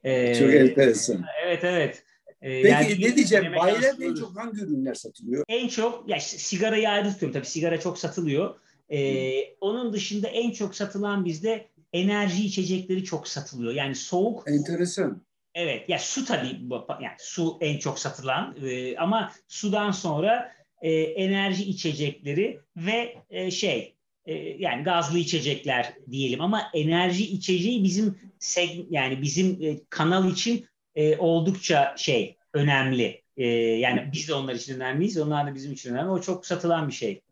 [0.06, 1.24] Ee, çok enteresan.
[1.44, 2.02] Evet evet.
[2.42, 3.52] Ee, Peki yani, ne diyeceğim?
[3.58, 5.44] Bayilerde en çok hangi ürünler satılıyor?
[5.48, 8.54] En çok, ya sigarayı ayrı tutuyorum tabii sigara çok satılıyor.
[8.88, 9.54] Ee, hmm.
[9.60, 13.72] Onun dışında en çok satılan bizde enerji içecekleri çok satılıyor.
[13.72, 14.44] Yani soğuk.
[14.48, 15.22] Enteresan.
[15.54, 20.52] Evet, ya su tabii, yani su en çok satılan e, ama sudan sonra
[20.82, 23.95] e, enerji içecekleri ve e, şey
[24.26, 30.66] e, yani gazlı içecekler diyelim ama enerji içeceği bizim seg yani bizim e, kanal için
[30.94, 33.22] e, oldukça şey önemli.
[33.36, 36.10] E, yani biz de onlar için önemliyiz, onlar da bizim için önemli.
[36.10, 37.22] O çok satılan bir şey.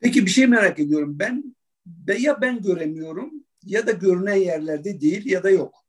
[0.00, 1.18] Peki bir şey merak ediyorum.
[1.18, 1.56] Ben
[2.18, 3.32] ya ben göremiyorum
[3.64, 5.84] ya da görünen yerlerde değil ya da yok.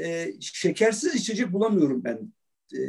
[0.00, 2.32] E, şekersiz içecek bulamıyorum ben
[2.74, 2.82] e,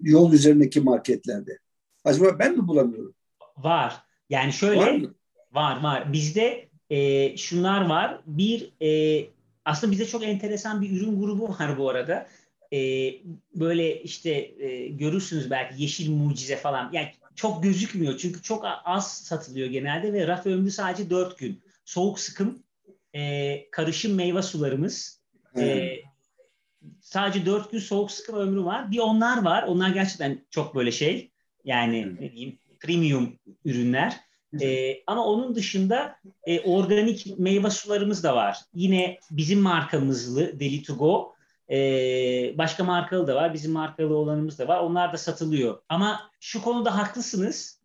[0.00, 1.58] yol üzerindeki marketlerde.
[2.04, 3.14] Acaba ben mi bulamıyorum?
[3.56, 4.02] Var.
[4.30, 5.08] Yani şöyle
[5.58, 6.12] var, var.
[6.12, 8.20] Bizde e, şunlar var.
[8.26, 9.24] Bir e,
[9.64, 12.26] aslında bizde çok enteresan bir ürün grubu var bu arada.
[12.72, 12.78] E,
[13.54, 16.90] böyle işte e, görürsünüz belki yeşil mucize falan.
[16.92, 21.60] Yani çok gözükmüyor çünkü çok az satılıyor genelde ve raf ömrü sadece 4 gün.
[21.84, 22.62] Soğuk sıkım
[23.14, 25.22] e, karışım meyve sularımız,
[25.58, 25.96] e,
[27.00, 28.90] sadece 4 gün soğuk sıkım ömrü var.
[28.90, 29.62] Bir onlar var.
[29.62, 31.30] Onlar gerçekten çok böyle şey.
[31.64, 34.27] Yani ne diyeyim premium ürünler.
[34.62, 38.58] E, ama onun dışında e, organik meyve sularımız da var.
[38.74, 41.34] Yine bizim markamızlı Deli to Go.
[41.70, 41.78] E,
[42.58, 43.54] başka markalı da var.
[43.54, 44.80] Bizim markalı olanımız da var.
[44.80, 45.82] Onlar da satılıyor.
[45.88, 47.78] Ama şu konuda haklısınız.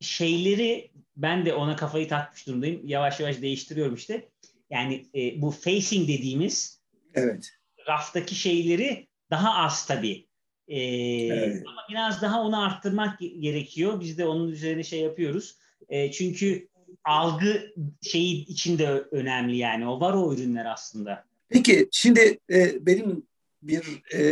[0.00, 2.80] Şeyleri ben de ona kafayı takmış durumdayım.
[2.84, 4.28] Yavaş yavaş değiştiriyorum işte.
[4.70, 6.80] Yani e, bu facing dediğimiz
[7.14, 7.50] evet.
[7.88, 10.26] raftaki şeyleri daha az tabii.
[10.68, 10.80] E,
[11.26, 11.62] evet.
[11.66, 14.00] Ama biraz daha onu arttırmak gerekiyor.
[14.00, 15.56] Biz de onun üzerine şey yapıyoruz.
[15.88, 16.68] E, çünkü
[17.04, 19.88] algı şeyi içinde önemli yani.
[19.88, 21.24] O var o ürünler aslında.
[21.48, 23.26] Peki şimdi e, benim
[23.62, 24.22] bir e,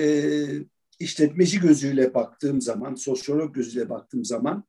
[0.98, 4.64] işletmeci gözüyle baktığım zaman, sosyolog gözüyle baktığım zaman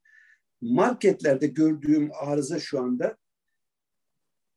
[0.62, 3.18] marketlerde gördüğüm arıza şu anda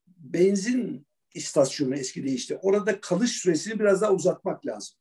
[0.07, 2.59] benzin istasyonu eski değişti.
[2.63, 4.97] Orada kalış süresini biraz daha uzatmak lazım.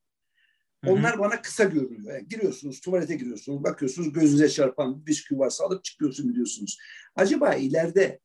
[0.88, 2.13] Onlar bana kısa görünüyor.
[2.15, 6.77] Yani giriyorsunuz, tuvalete giriyorsunuz, bakıyorsunuz gözünüze çarpan bir bisküvi varsa alıp çıkıyorsun biliyorsunuz.
[7.15, 8.19] Acaba ileride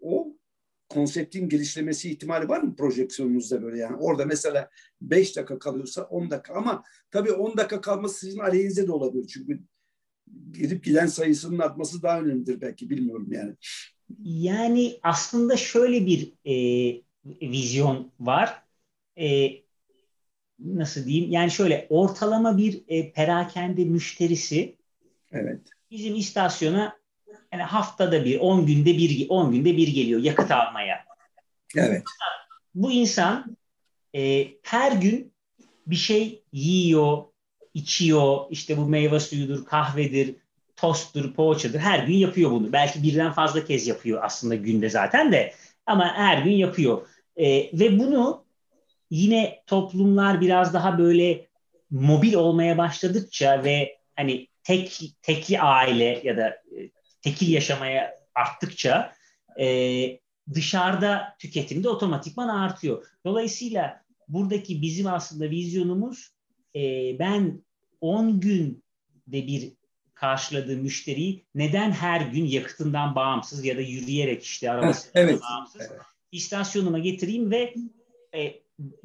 [0.00, 0.36] o
[0.88, 3.96] konseptin gelişlemesi ihtimali var mı projeksiyonunuzda böyle yani?
[3.96, 8.92] Orada mesela 5 dakika kalıyorsa 10 dakika ama tabii 10 dakika kalması sizin aleyhinize de
[8.92, 9.26] olabilir.
[9.26, 9.60] Çünkü
[10.52, 13.54] girip giden sayısının artması daha önemlidir belki bilmiyorum yani.
[14.24, 16.54] Yani aslında şöyle bir e,
[17.24, 18.62] vizyon var.
[19.18, 19.50] E,
[20.64, 21.30] nasıl diyeyim?
[21.30, 24.76] Yani şöyle ortalama bir e, perakende müşterisi
[25.32, 25.60] evet.
[25.90, 27.00] bizim istasyona
[27.52, 31.04] yani haftada bir, 10 günde bir 10 günde bir geliyor yakıt almaya.
[31.76, 32.02] Evet.
[32.74, 33.56] Bu insan
[34.14, 35.32] e, her gün
[35.86, 37.24] bir şey yiyor,
[37.74, 38.38] içiyor.
[38.50, 40.36] İşte bu meyve suyudur, kahvedir,
[40.76, 41.78] tosttur, poğaçadır.
[41.78, 42.72] Her gün yapıyor bunu.
[42.72, 45.54] Belki birden fazla kez yapıyor aslında günde zaten de.
[45.86, 47.06] Ama her gün yapıyor.
[47.36, 48.44] E, ve bunu
[49.10, 51.46] yine toplumlar biraz daha böyle
[51.90, 56.90] mobil olmaya başladıkça ve hani tek tekli aile ya da e,
[57.22, 59.12] tekil yaşamaya arttıkça
[59.60, 60.18] e,
[60.54, 63.06] dışarıda tüketimde otomatikman artıyor.
[63.26, 66.30] Dolayısıyla buradaki bizim aslında vizyonumuz
[66.76, 66.80] e,
[67.18, 67.62] ben
[68.00, 68.80] 10 günde
[69.32, 69.72] bir
[70.14, 75.40] karşıladığım müşteriyi neden her gün yakıtından bağımsız ya da yürüyerek işte arabasından evet.
[75.42, 76.00] bağımsız evet.
[76.32, 77.74] istasyonuma getireyim ve
[78.34, 78.60] e,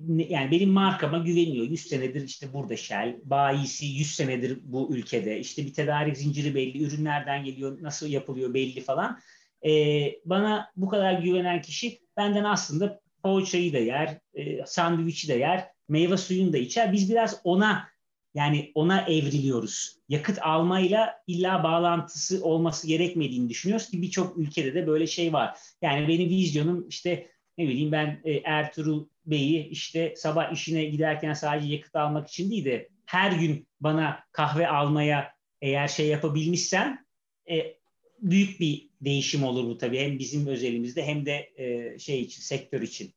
[0.08, 1.66] yani benim markama güveniyor.
[1.66, 5.40] 100 senedir işte burada Shell, bayisi 100 senedir bu ülkede.
[5.40, 9.20] İşte bir tedarik zinciri belli, ürünlerden geliyor, nasıl yapılıyor belli falan.
[9.66, 15.68] Ee, bana bu kadar güvenen kişi benden aslında poğaçayı da yer, e, sandviçi de yer,
[15.90, 16.94] meyve suyunu da içer.
[16.94, 17.88] Biz biraz ona
[18.36, 19.98] yani ona evriliyoruz.
[20.10, 25.58] Yakıt almayla illa bağlantısı olması gerekmediğini düşünüyoruz ki birçok ülkede de böyle şey var.
[25.82, 31.74] Yani benim vizyonum işte ne bileyim ben e, Ertuğrul Bey'i işte sabah işine giderken sadece
[31.74, 37.06] yakıt almak için değil de her gün bana kahve almaya eğer şey yapabilmişsem
[37.50, 37.76] e,
[38.22, 40.00] büyük bir değişim olur bu tabii.
[40.00, 43.14] Hem bizim özelimizde hem de e, şey için, sektör için.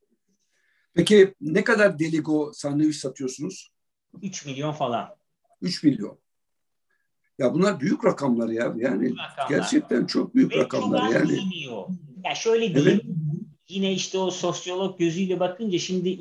[0.94, 3.72] Peki ne kadar Deligo sandviç satıyorsunuz?
[4.22, 5.08] 3 milyon falan.
[5.62, 6.18] 3 milyon.
[7.38, 8.74] Ya bunlar büyük rakamlar ya.
[8.76, 9.48] Yani rakamlar.
[9.48, 11.28] gerçekten çok büyük Ve rakamlar çok yani.
[11.28, 11.88] Bilmiyor.
[12.24, 13.00] Ya şöyle diyeyim.
[13.04, 13.27] Evet
[13.68, 16.18] yine işte o sosyolog gözüyle bakınca şimdi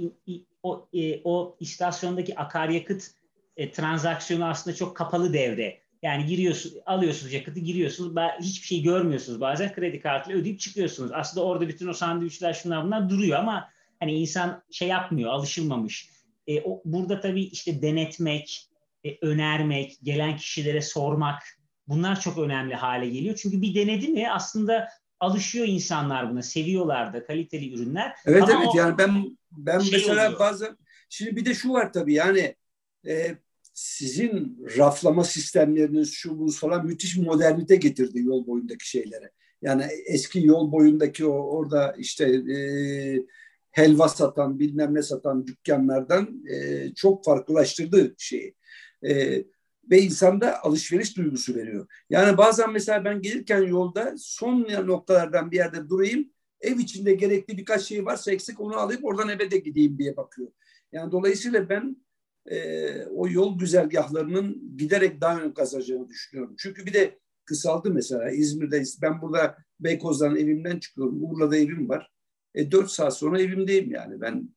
[0.63, 3.11] o, e, o istasyondaki akaryakıt
[3.57, 5.79] e, transaksiyonu aslında çok kapalı devre.
[6.01, 8.15] Yani giriyorsun, alıyorsunuz yakıtı, giriyorsunuz.
[8.41, 9.41] Hiçbir şey görmüyorsunuz.
[9.41, 11.11] Bazen kredi kartıyla ödeyip çıkıyorsunuz.
[11.13, 13.69] Aslında orada bütün o sandviçler şunlar bunlar duruyor ama
[13.99, 16.09] hani insan şey yapmıyor, alışılmamış.
[16.47, 18.67] E, o, burada tabii işte denetmek,
[19.03, 21.43] e, önermek, gelen kişilere sormak
[21.87, 23.39] bunlar çok önemli hale geliyor.
[23.41, 24.87] Çünkü bir denedi mi aslında
[25.19, 26.41] alışıyor insanlar buna.
[26.41, 28.15] Seviyorlar da kaliteli ürünler.
[28.25, 30.39] Evet Ama evet yani ben ben şey mesela oluyor.
[30.39, 30.77] bazen
[31.09, 32.55] şimdi bir de şu var tabii yani
[33.07, 33.35] e,
[33.73, 39.31] sizin raflama sistemleriniz şu bu falan müthiş modernite getirdi yol boyundaki şeylere.
[39.61, 42.57] Yani eski yol boyundaki o orada işte e,
[43.71, 48.55] helva satan bilmem ne satan dükkanlardan e, çok farklılaştırdı şeyi.
[49.07, 49.43] E,
[49.89, 51.87] ve insanda alışveriş duygusu veriyor.
[52.09, 56.29] Yani bazen mesela ben gelirken yolda son noktalardan bir yerde durayım,
[56.61, 60.51] ev içinde gerekli birkaç şey varsa eksik onu alayım oradan eve de gideyim diye bakıyor.
[60.91, 61.97] Yani dolayısıyla ben
[62.45, 66.55] e, o yol güzergahlarının giderek daha ön kazanacağını düşünüyorum.
[66.59, 71.23] Çünkü bir de kısaldı mesela İzmir'de ben burada Beykoz'dan evimden çıkıyorum.
[71.23, 72.11] Urla'da evim var.
[72.55, 74.21] E, 4 saat sonra evimdeyim yani.
[74.21, 74.49] Ben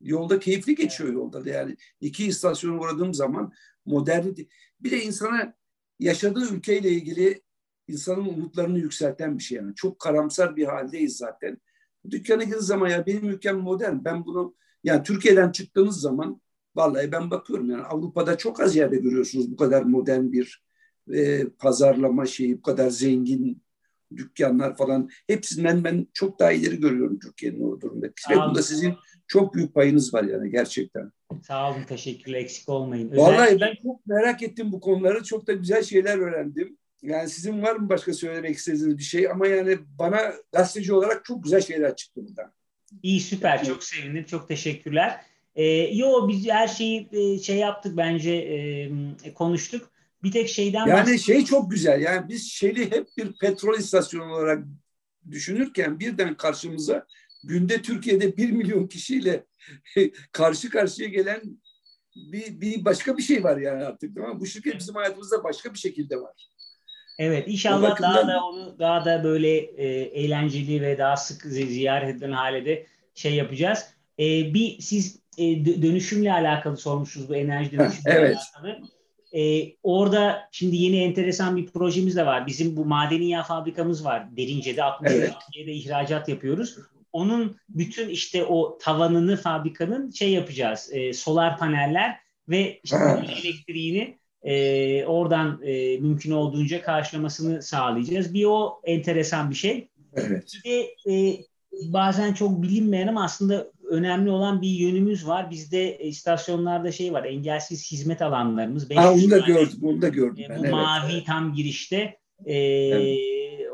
[0.00, 1.50] yolda keyifli geçiyor yolda.
[1.50, 3.52] Yani iki istasyona uğradığım zaman
[3.84, 4.46] modernite.
[4.80, 5.54] Bir de insana
[5.98, 7.42] yaşadığı ülkeyle ilgili
[7.88, 9.74] insanın umutlarını yükselten bir şey yani.
[9.74, 11.58] Çok karamsar bir haldeyiz zaten.
[12.10, 14.04] Dükkana girdiğiniz zaman ya benim ülkem modern.
[14.04, 14.54] Ben bunu
[14.84, 16.40] yani Türkiye'den çıktığınız zaman
[16.76, 20.62] Vallahi ben bakıyorum yani Avrupa'da çok az yerde görüyorsunuz bu kadar modern bir
[21.12, 23.62] e, pazarlama şeyi, bu kadar zengin
[24.16, 25.10] dükkanlar falan.
[25.26, 28.06] Hepsinden ben çok daha ileri görüyorum Türkiye'nin o durumda.
[28.06, 28.94] Ve bunda sizin
[29.32, 31.12] çok büyük payınız var yani gerçekten.
[31.42, 32.38] Sağ olun, teşekkürler.
[32.38, 33.10] Eksik olmayın.
[33.10, 33.36] Özellikle...
[33.36, 35.24] Vallahi ben çok merak ettim bu konuları.
[35.24, 36.76] Çok da güzel şeyler öğrendim.
[37.02, 39.30] Yani sizin var mı başka söylemek istediğiniz bir şey?
[39.30, 42.52] Ama yani bana gazeteci olarak çok güzel şeyler çıktı buradan.
[43.02, 43.64] İyi süper.
[43.64, 44.24] Çok sevindim.
[44.24, 45.20] Çok teşekkürler.
[45.54, 49.90] Ee, yo biz her şeyi e, şey yaptık bence e, konuştuk.
[50.22, 51.20] Bir tek şeyden Yani bahsedeyim.
[51.20, 52.00] şey çok güzel.
[52.00, 54.64] Yani biz Shell'i hep bir petrol istasyonu olarak
[55.30, 57.06] düşünürken birden karşımıza
[57.44, 59.44] günde Türkiye'de bir milyon kişiyle
[60.32, 61.42] karşı karşıya gelen
[62.16, 65.78] bir, bir başka bir şey var yani artık tamam Bu şirket bizim hayatımızda başka bir
[65.78, 66.48] şekilde var.
[67.18, 68.14] Evet inşallah bakımdan...
[68.14, 72.86] daha da onu daha da böyle e, eğlenceli ve daha sık ziyaret edilen hale de
[73.14, 73.86] şey yapacağız.
[74.18, 78.36] E, bir siz e, dönüşümle alakalı sormuşsunuz bu enerji dönüşümle evet.
[78.36, 78.78] alakalı.
[79.32, 82.46] E, orada şimdi yeni enteresan bir projemiz de var.
[82.46, 84.36] Bizim bu madeni yağ fabrikamız var.
[84.36, 85.32] Derince'de 60 evet.
[85.54, 86.78] ihracat yapıyoruz.
[87.12, 90.90] Onun bütün işte o tavanını fabrikanın şey yapacağız.
[90.92, 92.16] E, solar paneller
[92.48, 92.96] ve işte
[93.42, 98.34] elektriğini e, oradan e, mümkün olduğunca karşılamasını sağlayacağız.
[98.34, 99.88] Bir o enteresan bir şey.
[100.14, 100.52] Evet.
[100.54, 101.36] Bir de e,
[101.72, 105.50] bazen çok bilinmeyen ama aslında önemli olan bir yönümüz var.
[105.50, 108.90] Bizde istasyonlarda şey var, engelsiz hizmet alanlarımız.
[108.94, 110.44] Ha, onu da gördüm, onu da gördüm.
[110.44, 112.18] E, ben, bu evet, mavi tam girişte.
[112.44, 113.18] E, evet.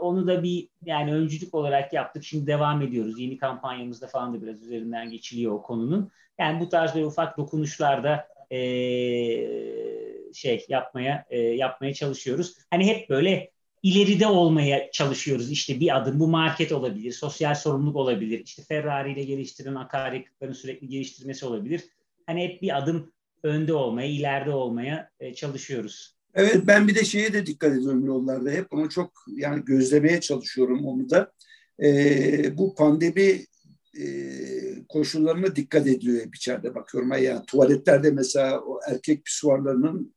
[0.00, 2.24] Onu da bir yani öncülük olarak yaptık.
[2.24, 3.20] Şimdi devam ediyoruz.
[3.20, 6.10] Yeni kampanyamızda falan da biraz üzerinden geçiliyor o konunun.
[6.38, 8.58] Yani bu tarz böyle ufak dokunuşlarda e,
[10.34, 12.54] şey yapmaya e, yapmaya çalışıyoruz.
[12.70, 13.50] Hani hep böyle
[13.82, 15.50] ileride olmaya çalışıyoruz.
[15.50, 18.40] İşte bir adım bu market olabilir, sosyal sorumluluk olabilir.
[18.44, 21.84] İşte Ferrari ile geliştirilen akaryakıtların sürekli geliştirmesi olabilir.
[22.26, 26.17] Hani hep bir adım önde olmaya, ileride olmaya çalışıyoruz.
[26.34, 28.50] Evet ben bir de şeye de dikkat ediyorum yollarda.
[28.50, 31.32] Hep onu çok yani gözlemeye çalışıyorum onu da.
[31.82, 33.44] Ee, bu pandemi
[34.00, 34.06] e,
[34.88, 37.12] koşullarına dikkat ediyor hep içeride bakıyorum.
[37.22, 40.14] Yani tuvaletlerde mesela o erkek pisuarlarının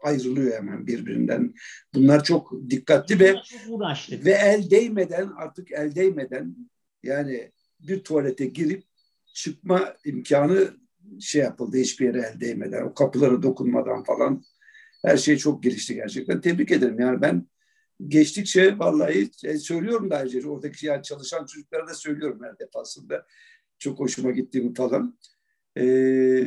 [0.00, 1.54] ayrılıyor hemen birbirinden.
[1.94, 3.34] Bunlar çok dikkatli ve
[4.10, 6.56] ve el değmeden artık el değmeden
[7.02, 8.84] yani bir tuvalete girip
[9.34, 10.70] çıkma imkanı
[11.20, 14.44] şey yapıldı hiçbir yere el değmeden o kapılara dokunmadan falan
[15.04, 16.40] her şey çok gelişti gerçekten.
[16.40, 17.00] Tebrik ederim.
[17.00, 17.46] Yani ben
[18.08, 23.26] geçtikçe vallahi e, söylüyorum da ayrıca oradaki yani çalışan çocuklara da söylüyorum her defasında.
[23.78, 25.18] Çok hoşuma gittiğimi falan.
[25.78, 26.44] Ee,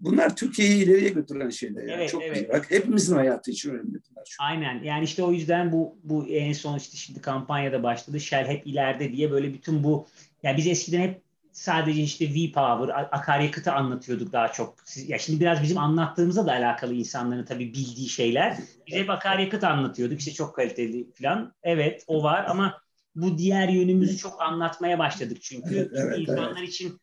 [0.00, 1.82] bunlar Türkiye'yi ileriye götüren şeyler.
[1.82, 1.92] Yani.
[1.92, 2.50] Evet, çok evet.
[2.52, 4.36] Bak hepimizin hayatı için önemli bunlar.
[4.40, 4.82] Aynen.
[4.82, 8.20] Yani işte o yüzden bu bu en son işte şimdi kampanyada başladı.
[8.20, 10.06] Shell hep ileride diye böyle bütün bu
[10.42, 11.22] yani biz eskiden hep
[11.58, 14.76] sadece işte V-Power, akaryakıtı anlatıyorduk daha çok.
[15.06, 18.58] Ya şimdi biraz bizim anlattığımızla da alakalı insanların tabii bildiği şeyler.
[18.86, 20.18] Biz hep akaryakıt anlatıyorduk.
[20.18, 21.54] İşte çok kaliteli falan.
[21.62, 22.80] Evet o var ama
[23.14, 25.76] bu diğer yönümüzü çok anlatmaya başladık çünkü.
[25.76, 26.68] Evet, evet, insanlar evet.
[26.68, 27.00] için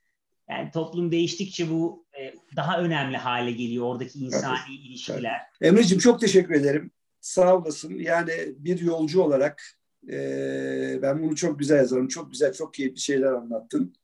[0.49, 5.39] yani toplum değiştikçe bu e, daha önemli hale geliyor oradaki insani tabii, ilişkiler.
[5.60, 5.68] Tabii.
[5.68, 6.91] Emre'ciğim çok teşekkür ederim.
[7.22, 7.93] Sağ olasın.
[7.99, 9.64] Yani bir yolcu olarak
[10.10, 12.08] e, ben bunu çok güzel yazarım.
[12.08, 13.95] Çok güzel, çok keyifli şeyler anlattın.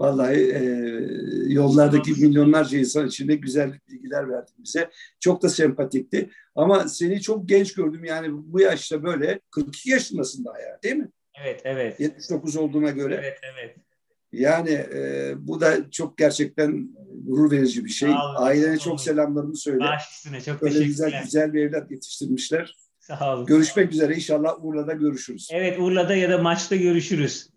[0.00, 0.62] Vallahi e,
[1.52, 4.90] yollardaki milyonlarca insan içinde güzel bilgiler verdin bize.
[5.20, 6.30] Çok da sempatikti.
[6.54, 8.04] Ama seni çok genç gördüm.
[8.04, 11.08] Yani bu yaşta böyle 42 yaşındasın daha ya değil mi?
[11.42, 12.00] Evet, evet.
[12.00, 13.14] 79 olduğuna göre.
[13.22, 13.76] Evet, evet.
[14.32, 16.88] Yani e, bu da çok gerçekten
[17.26, 18.10] gurur verici bir şey.
[18.36, 19.80] Ailene çok selamlarımı söyle.
[19.80, 22.76] Baş üstüne çok Böyle güzel güzel bir evlat yetiştirmişler.
[23.00, 23.46] Sağ olun.
[23.46, 24.14] Görüşmek üzere.
[24.14, 25.48] İnşallah Urla'da görüşürüz.
[25.52, 27.49] Evet Urla'da ya da maçta görüşürüz.